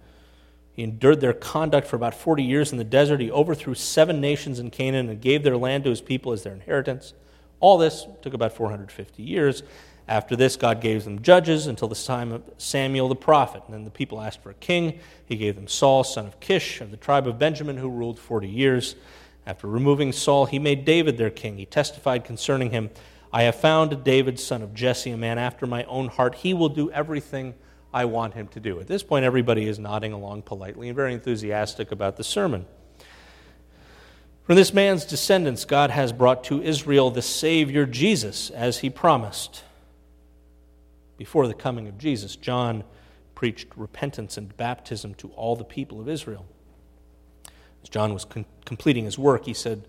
he 0.75 0.83
endured 0.83 1.21
their 1.21 1.33
conduct 1.33 1.87
for 1.87 1.97
about 1.97 2.15
40 2.15 2.43
years 2.43 2.73
in 2.73 2.79
the 2.79 2.85
desert. 2.85 3.21
He 3.21 3.31
overthrew 3.31 3.75
seven 3.75 4.21
nations 4.21 4.59
in 4.59 4.71
Canaan 4.71 5.09
and 5.09 5.21
gave 5.21 5.45
their 5.45 5.57
land 5.57 5.85
to 5.85 5.91
his 5.91 6.01
people 6.01 6.33
as 6.33 6.43
their 6.43 6.53
inheritance. 6.53 7.15
All 7.61 7.79
this 7.79 8.07
took 8.23 8.35
about 8.35 8.53
450 8.53 9.23
years. 9.23 9.63
After 10.09 10.35
this, 10.35 10.57
God 10.57 10.81
gave 10.81 11.05
them 11.05 11.23
judges 11.23 11.69
until 11.69 11.89
the 11.89 11.95
time 11.95 12.33
of 12.33 12.43
Samuel 12.59 13.09
the 13.09 13.15
prophet. 13.15 13.63
And 13.67 13.75
then 13.75 13.85
the 13.85 13.91
people 13.91 14.21
asked 14.21 14.43
for 14.43 14.51
a 14.51 14.55
king. 14.55 14.99
He 15.25 15.37
gave 15.37 15.55
them 15.55 15.69
Saul, 15.69 16.03
son 16.03 16.27
of 16.27 16.41
Kish, 16.41 16.81
of 16.81 16.91
the 16.91 16.97
tribe 16.97 17.29
of 17.29 17.39
Benjamin, 17.39 17.77
who 17.77 17.89
ruled 17.89 18.19
40 18.19 18.49
years. 18.49 18.97
After 19.47 19.69
removing 19.69 20.13
Saul, 20.13 20.47
he 20.47 20.59
made 20.59 20.85
David 20.85 21.17
their 21.17 21.31
king. 21.31 21.57
He 21.57 21.67
testified 21.67 22.25
concerning 22.25 22.71
him 22.71 22.91
I 23.33 23.43
have 23.45 23.57
found 23.57 24.05
David, 24.05 24.39
son 24.39 24.63
of 24.63 24.75
Jesse, 24.75 25.11
a 25.11 25.17
man 25.17 25.39
after 25.39 25.67
my 25.67 25.83
own 25.85 26.07
heart. 26.07 26.37
He 26.37 26.55
will 26.55 26.69
do 26.69 26.91
everything 26.93 27.55
I 27.95 28.07
want 28.07 28.35
him 28.35 28.49
to 28.49 28.61
do. 28.61 28.81
At 28.81 28.89
this 28.89 29.05
point, 29.05 29.25
everybody 29.25 29.69
is 29.69 29.79
nodding 29.79 30.13
along 30.13 30.43
politely 30.43 30.89
and 30.89 30.97
very 30.97 31.15
enthusiastic 31.15 31.93
about 31.93 32.17
the 32.17 32.25
sermon. 32.25 32.67
From 34.43 34.57
this 34.57 34.75
man's 34.75 35.05
descendants, 35.05 35.65
God 35.65 35.91
has 35.91 36.13
brought 36.13 36.43
to 36.45 36.61
Israel 36.61 37.13
the 37.13 37.23
Savior 37.23 37.87
Jesus, 37.87 38.51
as 38.51 38.79
he 38.79 38.91
promised. 38.91 39.63
Before 41.17 41.47
the 41.47 41.55
coming 41.55 41.87
of 41.87 41.97
Jesus, 41.97 42.35
John 42.35 42.83
preached 43.37 43.69
repentance 43.77 44.37
and 44.37 44.55
baptism 44.57 45.15
to 45.15 45.29
all 45.29 45.55
the 45.55 45.65
people 45.65 46.01
of 46.01 46.09
Israel. 46.09 46.47
As 47.85 47.89
John 47.89 48.13
was 48.13 48.27
completing 48.65 49.05
his 49.05 49.21
work, 49.21 49.45
he 49.45 49.55
said, 49.55 49.87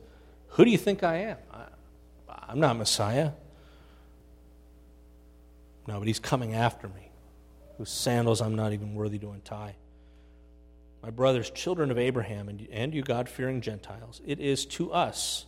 Who 0.49 0.63
do 0.63 0.69
you 0.69 0.77
think 0.77 1.03
I 1.03 1.15
am? 1.15 1.37
I, 1.51 1.63
I'm 2.49 2.59
not 2.59 2.77
Messiah. 2.77 3.31
No, 5.87 5.97
but 5.97 6.07
he's 6.07 6.19
coming 6.19 6.53
after 6.53 6.87
me 6.87 7.04
whose 7.77 7.89
sandals 7.89 8.41
I'm 8.41 8.55
not 8.55 8.73
even 8.73 8.95
worthy 8.95 9.19
to 9.19 9.31
untie. 9.31 9.75
My 11.03 11.09
brothers, 11.11 11.49
children 11.49 11.91
of 11.91 11.99
Abraham, 11.99 12.49
and, 12.49 12.67
and 12.71 12.93
you 12.93 13.03
God 13.03 13.29
fearing 13.29 13.61
Gentiles, 13.61 14.21
it 14.25 14.39
is 14.39 14.65
to 14.67 14.91
us 14.91 15.45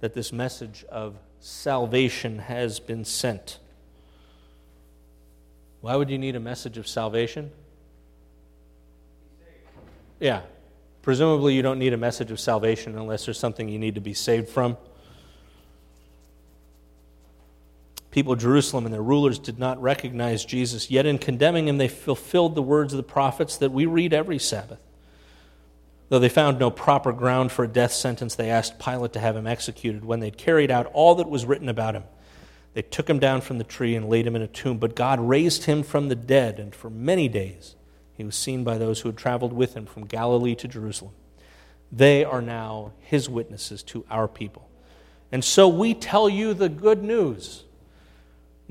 that 0.00 0.14
this 0.14 0.32
message 0.32 0.84
of 0.90 1.16
salvation 1.38 2.38
has 2.38 2.80
been 2.80 3.04
sent. 3.04 3.58
Why 5.80 5.96
would 5.96 6.10
you 6.10 6.18
need 6.18 6.36
a 6.36 6.40
message 6.40 6.78
of 6.78 6.88
salvation? 6.88 7.50
Yeah. 10.18 10.42
Presumably, 11.02 11.54
you 11.54 11.62
don't 11.62 11.80
need 11.80 11.92
a 11.92 11.96
message 11.96 12.30
of 12.30 12.38
salvation 12.38 12.96
unless 12.96 13.24
there's 13.24 13.38
something 13.38 13.68
you 13.68 13.78
need 13.78 13.96
to 13.96 14.00
be 14.00 14.14
saved 14.14 14.48
from. 14.48 14.76
People 18.12 18.34
of 18.34 18.38
Jerusalem 18.38 18.84
and 18.84 18.94
their 18.94 19.02
rulers 19.02 19.40
did 19.40 19.58
not 19.58 19.82
recognize 19.82 20.44
Jesus, 20.44 20.90
yet 20.90 21.06
in 21.06 21.18
condemning 21.18 21.66
him, 21.66 21.78
they 21.78 21.88
fulfilled 21.88 22.54
the 22.54 22.62
words 22.62 22.92
of 22.92 22.98
the 22.98 23.02
prophets 23.02 23.56
that 23.56 23.72
we 23.72 23.86
read 23.86 24.12
every 24.12 24.38
Sabbath. 24.38 24.78
Though 26.08 26.20
they 26.20 26.28
found 26.28 26.58
no 26.58 26.70
proper 26.70 27.10
ground 27.10 27.50
for 27.50 27.64
a 27.64 27.68
death 27.68 27.92
sentence, 27.92 28.34
they 28.34 28.50
asked 28.50 28.78
Pilate 28.78 29.14
to 29.14 29.20
have 29.20 29.34
him 29.34 29.46
executed. 29.46 30.04
When 30.04 30.20
they'd 30.20 30.36
carried 30.36 30.70
out 30.70 30.86
all 30.92 31.14
that 31.16 31.28
was 31.28 31.46
written 31.46 31.68
about 31.68 31.94
him, 31.94 32.04
they 32.74 32.82
took 32.82 33.08
him 33.08 33.18
down 33.18 33.40
from 33.40 33.58
the 33.58 33.64
tree 33.64 33.96
and 33.96 34.08
laid 34.08 34.26
him 34.26 34.36
in 34.36 34.42
a 34.42 34.46
tomb. 34.46 34.78
But 34.78 34.94
God 34.94 35.18
raised 35.18 35.64
him 35.64 35.82
from 35.82 36.08
the 36.08 36.14
dead, 36.14 36.60
and 36.60 36.74
for 36.74 36.90
many 36.90 37.28
days 37.28 37.76
he 38.12 38.24
was 38.24 38.36
seen 38.36 38.62
by 38.62 38.78
those 38.78 39.00
who 39.00 39.08
had 39.08 39.16
traveled 39.16 39.52
with 39.52 39.74
him 39.74 39.86
from 39.86 40.04
Galilee 40.04 40.54
to 40.56 40.68
Jerusalem. 40.68 41.14
They 41.90 42.24
are 42.24 42.42
now 42.42 42.92
his 43.00 43.28
witnesses 43.28 43.82
to 43.84 44.04
our 44.10 44.28
people 44.28 44.68
And 45.30 45.42
so 45.42 45.66
we 45.66 45.94
tell 45.94 46.28
you 46.28 46.52
the 46.52 46.68
good 46.68 47.02
news. 47.02 47.64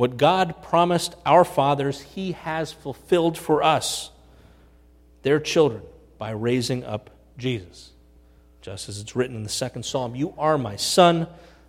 What 0.02 0.18
God 0.18 0.64
promised 0.64 1.16
our 1.28 1.46
fathers, 1.46 2.02
He 2.02 2.32
has 2.32 2.72
fulfilled 2.72 3.38
for 3.38 3.62
us, 3.62 4.10
their 5.22 5.40
children, 5.40 5.84
by 6.18 6.32
raising 6.32 6.84
up 6.84 7.12
Jesus. 7.38 7.92
Just 8.64 8.90
as 8.90 9.00
it's 9.00 9.16
written 9.16 9.36
in 9.36 9.44
the 9.44 9.50
second 9.50 9.84
psalm 9.84 10.16
You 10.16 10.34
are 10.40 10.58
my 10.58 10.76
son, 10.76 11.28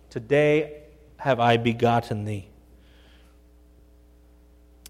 today 0.09 0.81
have 1.17 1.39
I 1.39 1.57
begotten 1.57 2.25
thee. 2.25 2.47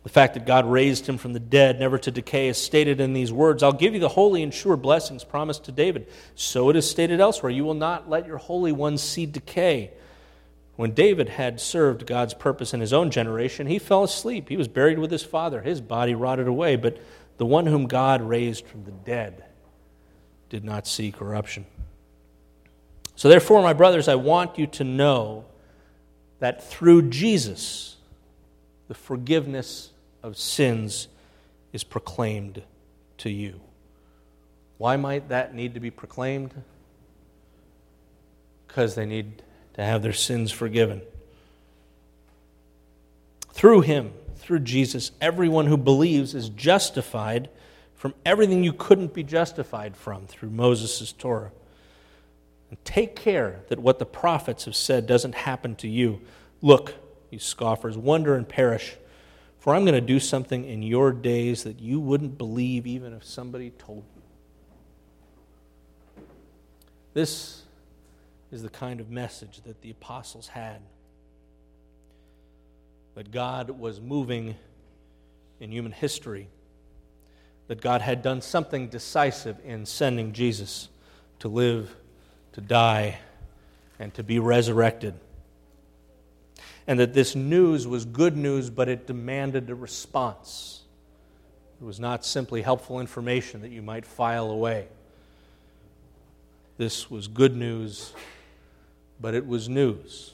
The 0.03 0.09
fact 0.09 0.35
that 0.35 0.45
God 0.45 0.65
raised 0.65 1.05
him 1.05 1.17
from 1.17 1.33
the 1.33 1.41
dead, 1.41 1.81
never 1.81 1.97
to 1.97 2.11
decay, 2.11 2.47
is 2.47 2.57
stated 2.57 3.01
in 3.01 3.11
these 3.11 3.33
words 3.33 3.61
I'll 3.61 3.73
give 3.73 3.93
you 3.93 3.99
the 3.99 4.07
holy 4.07 4.41
and 4.41 4.53
sure 4.53 4.77
blessings 4.77 5.25
promised 5.25 5.65
to 5.65 5.73
David. 5.73 6.07
So 6.35 6.69
it 6.69 6.77
is 6.77 6.89
stated 6.89 7.19
elsewhere 7.19 7.51
You 7.51 7.65
will 7.65 7.73
not 7.73 8.09
let 8.09 8.25
your 8.25 8.37
Holy 8.37 8.71
One's 8.71 9.01
seed 9.03 9.33
decay. 9.33 9.91
When 10.75 10.93
David 10.93 11.29
had 11.29 11.59
served 11.59 12.07
God's 12.07 12.33
purpose 12.33 12.73
in 12.73 12.79
his 12.79 12.93
own 12.93 13.11
generation, 13.11 13.67
he 13.67 13.77
fell 13.77 14.03
asleep. 14.03 14.49
He 14.49 14.57
was 14.57 14.67
buried 14.67 14.97
with 14.97 15.11
his 15.11 15.23
father. 15.23 15.61
His 15.61 15.81
body 15.81 16.15
rotted 16.15 16.47
away, 16.47 16.75
but 16.75 16.97
the 17.37 17.45
one 17.45 17.67
whom 17.67 17.87
God 17.87 18.21
raised 18.21 18.65
from 18.65 18.83
the 18.83 18.91
dead 18.91 19.43
did 20.49 20.63
not 20.63 20.87
see 20.87 21.11
corruption. 21.11 21.65
So, 23.15 23.29
therefore, 23.29 23.61
my 23.61 23.73
brothers, 23.73 24.07
I 24.07 24.15
want 24.15 24.57
you 24.57 24.65
to 24.67 24.83
know 24.83 25.45
that 26.39 26.63
through 26.63 27.09
Jesus, 27.09 27.97
the 28.87 28.95
forgiveness 28.95 29.91
of 30.23 30.37
sins 30.37 31.07
is 31.71 31.83
proclaimed 31.83 32.63
to 33.19 33.29
you. 33.29 33.61
Why 34.77 34.97
might 34.97 35.29
that 35.29 35.53
need 35.53 35.75
to 35.75 35.79
be 35.79 35.91
proclaimed? 35.91 36.53
Because 38.67 38.95
they 38.95 39.05
need 39.05 39.43
to 39.73 39.83
have 39.83 40.01
their 40.01 40.13
sins 40.13 40.51
forgiven. 40.51 41.01
Through 43.51 43.81
him, 43.81 44.13
through 44.37 44.59
Jesus, 44.59 45.11
everyone 45.21 45.67
who 45.67 45.77
believes 45.77 46.35
is 46.35 46.49
justified 46.49 47.49
from 47.95 48.13
everything 48.25 48.63
you 48.63 48.73
couldn't 48.73 49.13
be 49.13 49.23
justified 49.23 49.95
from 49.95 50.27
through 50.27 50.49
Moses' 50.49 51.13
Torah. 51.13 51.51
And 52.69 52.83
take 52.83 53.15
care 53.15 53.61
that 53.69 53.79
what 53.79 53.99
the 53.99 54.05
prophets 54.05 54.65
have 54.65 54.75
said 54.75 55.07
doesn't 55.07 55.35
happen 55.35 55.75
to 55.77 55.87
you. 55.87 56.19
Look, 56.61 56.95
you 57.29 57.39
scoffers, 57.39 57.97
wonder 57.97 58.35
and 58.35 58.47
perish 58.47 58.97
for 59.63 59.73
I'm 59.73 59.85
going 59.85 59.93
to 59.93 60.01
do 60.01 60.19
something 60.19 60.65
in 60.65 60.83
your 60.83 61.13
days 61.13 61.63
that 61.63 61.79
you 61.79 62.01
wouldn't 62.01 62.37
believe 62.37 62.85
even 62.85 63.13
if 63.13 63.23
somebody 63.23 63.69
told 63.69 64.03
you. 64.13 64.21
This 67.13 67.62
is 68.53 68.61
the 68.61 68.69
kind 68.69 68.99
of 68.99 69.09
message 69.09 69.61
that 69.65 69.81
the 69.81 69.91
apostles 69.91 70.47
had. 70.47 70.79
That 73.15 73.31
God 73.31 73.69
was 73.69 73.99
moving 73.99 74.55
in 75.59 75.71
human 75.71 75.91
history, 75.91 76.47
that 77.67 77.81
God 77.81 78.01
had 78.01 78.21
done 78.21 78.41
something 78.41 78.87
decisive 78.87 79.57
in 79.65 79.85
sending 79.85 80.31
Jesus 80.33 80.87
to 81.39 81.47
live, 81.47 81.95
to 82.53 82.61
die, 82.61 83.17
and 83.99 84.13
to 84.13 84.23
be 84.23 84.39
resurrected 84.39 85.15
and 86.87 86.99
that 86.99 87.13
this 87.13 87.35
news 87.35 87.87
was 87.87 88.05
good 88.05 88.35
news, 88.35 88.69
but 88.69 88.89
it 88.89 89.07
demanded 89.07 89.69
a 89.69 89.75
response. 89.75 90.81
It 91.81 91.85
was 91.85 91.99
not 91.99 92.25
simply 92.25 92.61
helpful 92.61 92.99
information 92.99 93.61
that 93.61 93.71
you 93.71 93.81
might 93.81 94.05
file 94.05 94.49
away. 94.49 94.87
This 96.77 97.09
was 97.09 97.27
good 97.27 97.55
news, 97.55 98.13
but 99.19 99.33
it 99.33 99.45
was 99.45 99.69
news. 99.69 100.31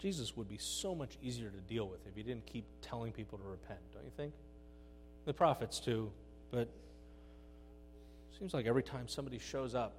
Jesus 0.00 0.36
would 0.36 0.48
be 0.48 0.58
so 0.58 0.96
much 0.96 1.16
easier 1.22 1.48
to 1.48 1.60
deal 1.72 1.86
with 1.86 2.04
if 2.08 2.16
he 2.16 2.24
didn't 2.24 2.44
keep 2.46 2.64
telling 2.80 3.12
people 3.12 3.38
to 3.38 3.44
repent, 3.44 3.78
don't 3.92 4.04
you 4.04 4.10
think? 4.16 4.32
The 5.26 5.32
prophets, 5.32 5.78
too, 5.78 6.10
but 6.50 6.68
Seems 8.42 8.54
like 8.54 8.66
every 8.66 8.82
time 8.82 9.06
somebody 9.06 9.38
shows 9.38 9.76
up, 9.76 9.94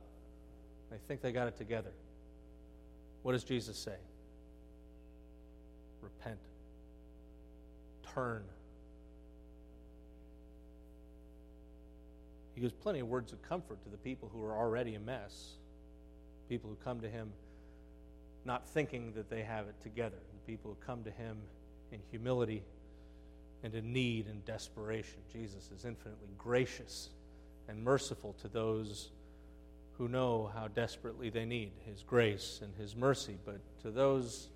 they 0.92 0.98
think 1.08 1.22
they 1.22 1.32
got 1.32 1.48
it 1.48 1.56
together. 1.56 1.92
What 3.22 3.32
does 3.32 3.46
Jesus 3.46 3.78
say? 3.78 3.96
Repent. 6.02 6.40
Turn. 8.14 8.44
He 12.56 12.62
gives 12.62 12.74
plenty 12.74 13.00
of 13.00 13.08
words 13.08 13.34
of 13.34 13.42
comfort 13.42 13.84
to 13.84 13.90
the 13.90 13.98
people 13.98 14.30
who 14.32 14.44
are 14.44 14.56
already 14.56 14.96
a 14.96 15.00
mess, 15.00 15.54
people 16.50 16.70
who 16.70 16.78
come 16.84 17.02
to 17.02 17.10
him 17.10 17.32
not 18.46 18.68
thinking 18.68 19.14
that 19.14 19.30
they 19.30 19.42
have 19.42 19.68
it 19.68 19.76
together, 19.82 20.18
the 20.18 20.52
people 20.52 20.72
who 20.72 20.86
come 20.86 21.04
to 21.04 21.12
him 21.12 21.38
in 21.92 22.00
humility 22.12 22.64
and 23.64 23.74
in 23.74 23.94
need 23.94 24.28
and 24.28 24.44
desperation. 24.46 25.20
Jesus 25.32 25.72
is 25.72 25.86
infinitely 25.86 26.28
gracious 26.38 27.10
and 27.68 27.84
merciful 27.84 28.36
to 28.42 28.48
those 28.50 29.10
who 29.98 30.08
know 30.08 30.52
how 30.54 30.68
desperately 30.68 31.30
they 31.30 31.46
need 31.46 31.72
His 31.86 32.04
grace 32.04 32.60
and 32.62 32.74
His 32.76 32.96
mercy, 32.96 33.38
but 33.46 33.60
to 33.84 33.92
those 33.92 34.50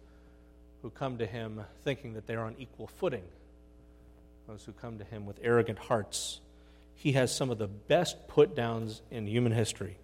who 0.81 0.89
come 0.89 1.17
to 1.19 1.25
Him 1.25 1.61
thinking 1.83 2.13
that 2.13 2.27
they're 2.27 2.43
on 2.43 2.55
equal 2.57 2.87
footing, 2.87 3.23
those 4.47 4.63
who 4.65 4.71
come 4.73 4.97
to 4.97 5.03
Him 5.03 5.25
with 5.25 5.39
arrogant 5.41 5.79
hearts, 5.79 6.41
He 6.97 7.11
has 7.11 7.33
some 7.33 7.51
of 7.51 7.59
the 7.59 7.67
best 7.67 8.27
put 8.27 8.55
downs 8.55 9.03
in 9.11 9.27
human 9.27 9.51
history. 9.51 9.97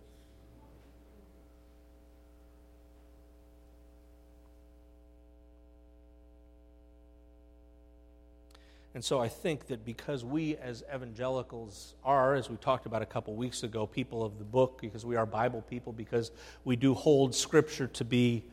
And 8.93 9.03
so 9.03 9.19
I 9.19 9.27
think 9.27 9.67
that 9.67 9.83
because 9.83 10.23
we 10.23 10.55
as 10.57 10.83
evangelicals 10.93 11.95
are, 12.03 12.35
as 12.35 12.47
we 12.47 12.57
talked 12.57 12.85
about 12.85 13.01
a 13.01 13.07
couple 13.07 13.33
weeks 13.33 13.63
ago, 13.63 13.87
people 13.87 14.23
of 14.23 14.37
the 14.37 14.45
book, 14.45 14.79
because 14.79 15.03
we 15.03 15.15
are 15.15 15.25
Bible 15.25 15.63
people, 15.63 15.91
because 15.91 16.29
we 16.63 16.75
do 16.75 16.93
hold 16.93 17.33
Scripture 17.33 17.87
to 17.87 18.05
be 18.05 18.43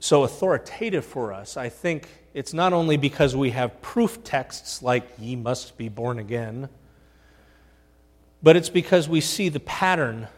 so 0.00 0.24
authoritative 0.24 1.06
for 1.06 1.32
us, 1.32 1.56
I 1.56 1.70
think 1.70 2.21
it's 2.34 2.52
not 2.52 2.72
only 2.72 2.96
because 2.96 3.36
we 3.36 3.50
have 3.50 3.80
proof 3.82 4.24
texts 4.24 4.82
like, 4.82 5.04
ye 5.18 5.36
must 5.36 5.76
be 5.76 5.88
born 5.88 6.18
again, 6.18 6.68
but 8.42 8.56
it's 8.56 8.70
because 8.70 9.08
we 9.08 9.20
see 9.20 9.48
the 9.48 9.60
pattern 9.60 10.28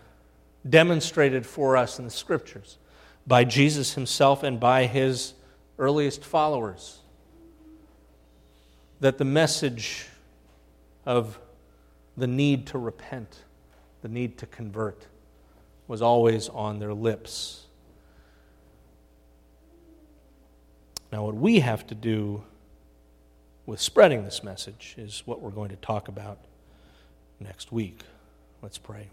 demonstrated 0.68 1.46
for 1.46 1.76
us 1.76 1.98
in 1.98 2.04
the 2.04 2.11
Scriptures 2.11 2.78
by 3.26 3.44
Jesus 3.44 3.94
himself 3.94 4.42
and 4.42 4.59
by 4.61 4.87
his 4.87 5.35
earliest 5.78 6.24
followers 6.24 7.00
that 9.00 9.18
the 9.18 9.24
message 9.24 10.07
of 11.07 11.38
the 12.16 12.26
need 12.26 12.66
to 12.68 12.78
repent, 12.78 13.44
the 14.02 14.09
need 14.09 14.38
to 14.38 14.46
convert, 14.46 15.07
was 15.87 16.00
always 16.00 16.48
on 16.48 16.78
their 16.78 16.94
lips. 16.94 17.63
Now, 21.14 21.22
what 21.22 21.37
we 21.37 21.61
have 21.61 21.87
to 21.87 21.94
do 21.94 22.42
with 23.66 23.81
spreading 23.81 24.24
this 24.24 24.42
message 24.42 24.96
is 24.98 25.22
what 25.24 25.40
we're 25.40 25.53
going 25.53 25.68
to 25.68 25.77
talk 25.77 26.09
about 26.09 26.38
next 27.38 27.71
week. 27.71 28.00
Let's 28.62 28.79
pray. 28.79 29.06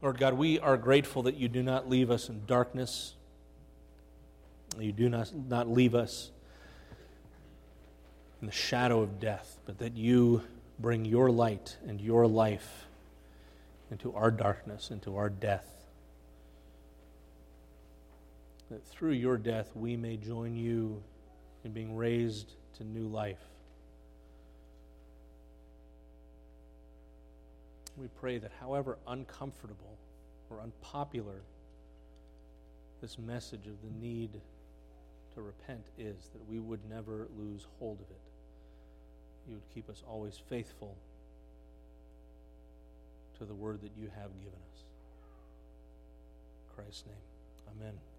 Lord 0.00 0.16
God, 0.16 0.32
we 0.32 0.58
are 0.58 0.78
grateful 0.78 1.24
that 1.24 1.34
you 1.34 1.46
do 1.46 1.62
not 1.62 1.90
leave 1.90 2.10
us 2.10 2.30
in 2.30 2.46
darkness 2.46 3.16
you 4.80 4.92
do 4.92 5.10
not, 5.10 5.30
not 5.34 5.68
leave 5.68 5.94
us 5.94 6.30
in 8.40 8.46
the 8.46 8.52
shadow 8.52 9.02
of 9.02 9.20
death, 9.20 9.58
but 9.66 9.76
that 9.76 9.94
you 9.94 10.42
bring 10.78 11.04
your 11.04 11.30
light 11.30 11.76
and 11.86 12.00
your 12.00 12.26
life 12.26 12.86
into 13.90 14.14
our 14.14 14.30
darkness, 14.30 14.90
into 14.90 15.18
our 15.18 15.28
death. 15.28 15.81
That 18.72 18.86
through 18.86 19.12
your 19.12 19.36
death 19.36 19.70
we 19.74 19.98
may 19.98 20.16
join 20.16 20.56
you 20.56 21.02
in 21.62 21.72
being 21.72 21.94
raised 21.94 22.54
to 22.78 22.84
new 22.84 23.06
life. 23.06 23.36
We 27.98 28.08
pray 28.18 28.38
that 28.38 28.50
however 28.58 28.96
uncomfortable 29.06 29.98
or 30.48 30.60
unpopular 30.62 31.42
this 33.02 33.18
message 33.18 33.66
of 33.66 33.74
the 33.82 33.90
need 34.00 34.40
to 35.34 35.42
repent 35.42 35.84
is, 35.98 36.30
that 36.32 36.48
we 36.48 36.58
would 36.58 36.80
never 36.88 37.28
lose 37.38 37.66
hold 37.78 38.00
of 38.00 38.10
it. 38.10 38.22
You 39.50 39.56
would 39.56 39.74
keep 39.74 39.90
us 39.90 40.02
always 40.08 40.40
faithful 40.48 40.96
to 43.36 43.44
the 43.44 43.54
word 43.54 43.82
that 43.82 43.92
you 43.98 44.10
have 44.16 44.30
given 44.38 44.60
us. 44.72 44.84
In 46.70 46.74
Christ's 46.74 47.04
name, 47.04 47.76
amen. 47.78 48.11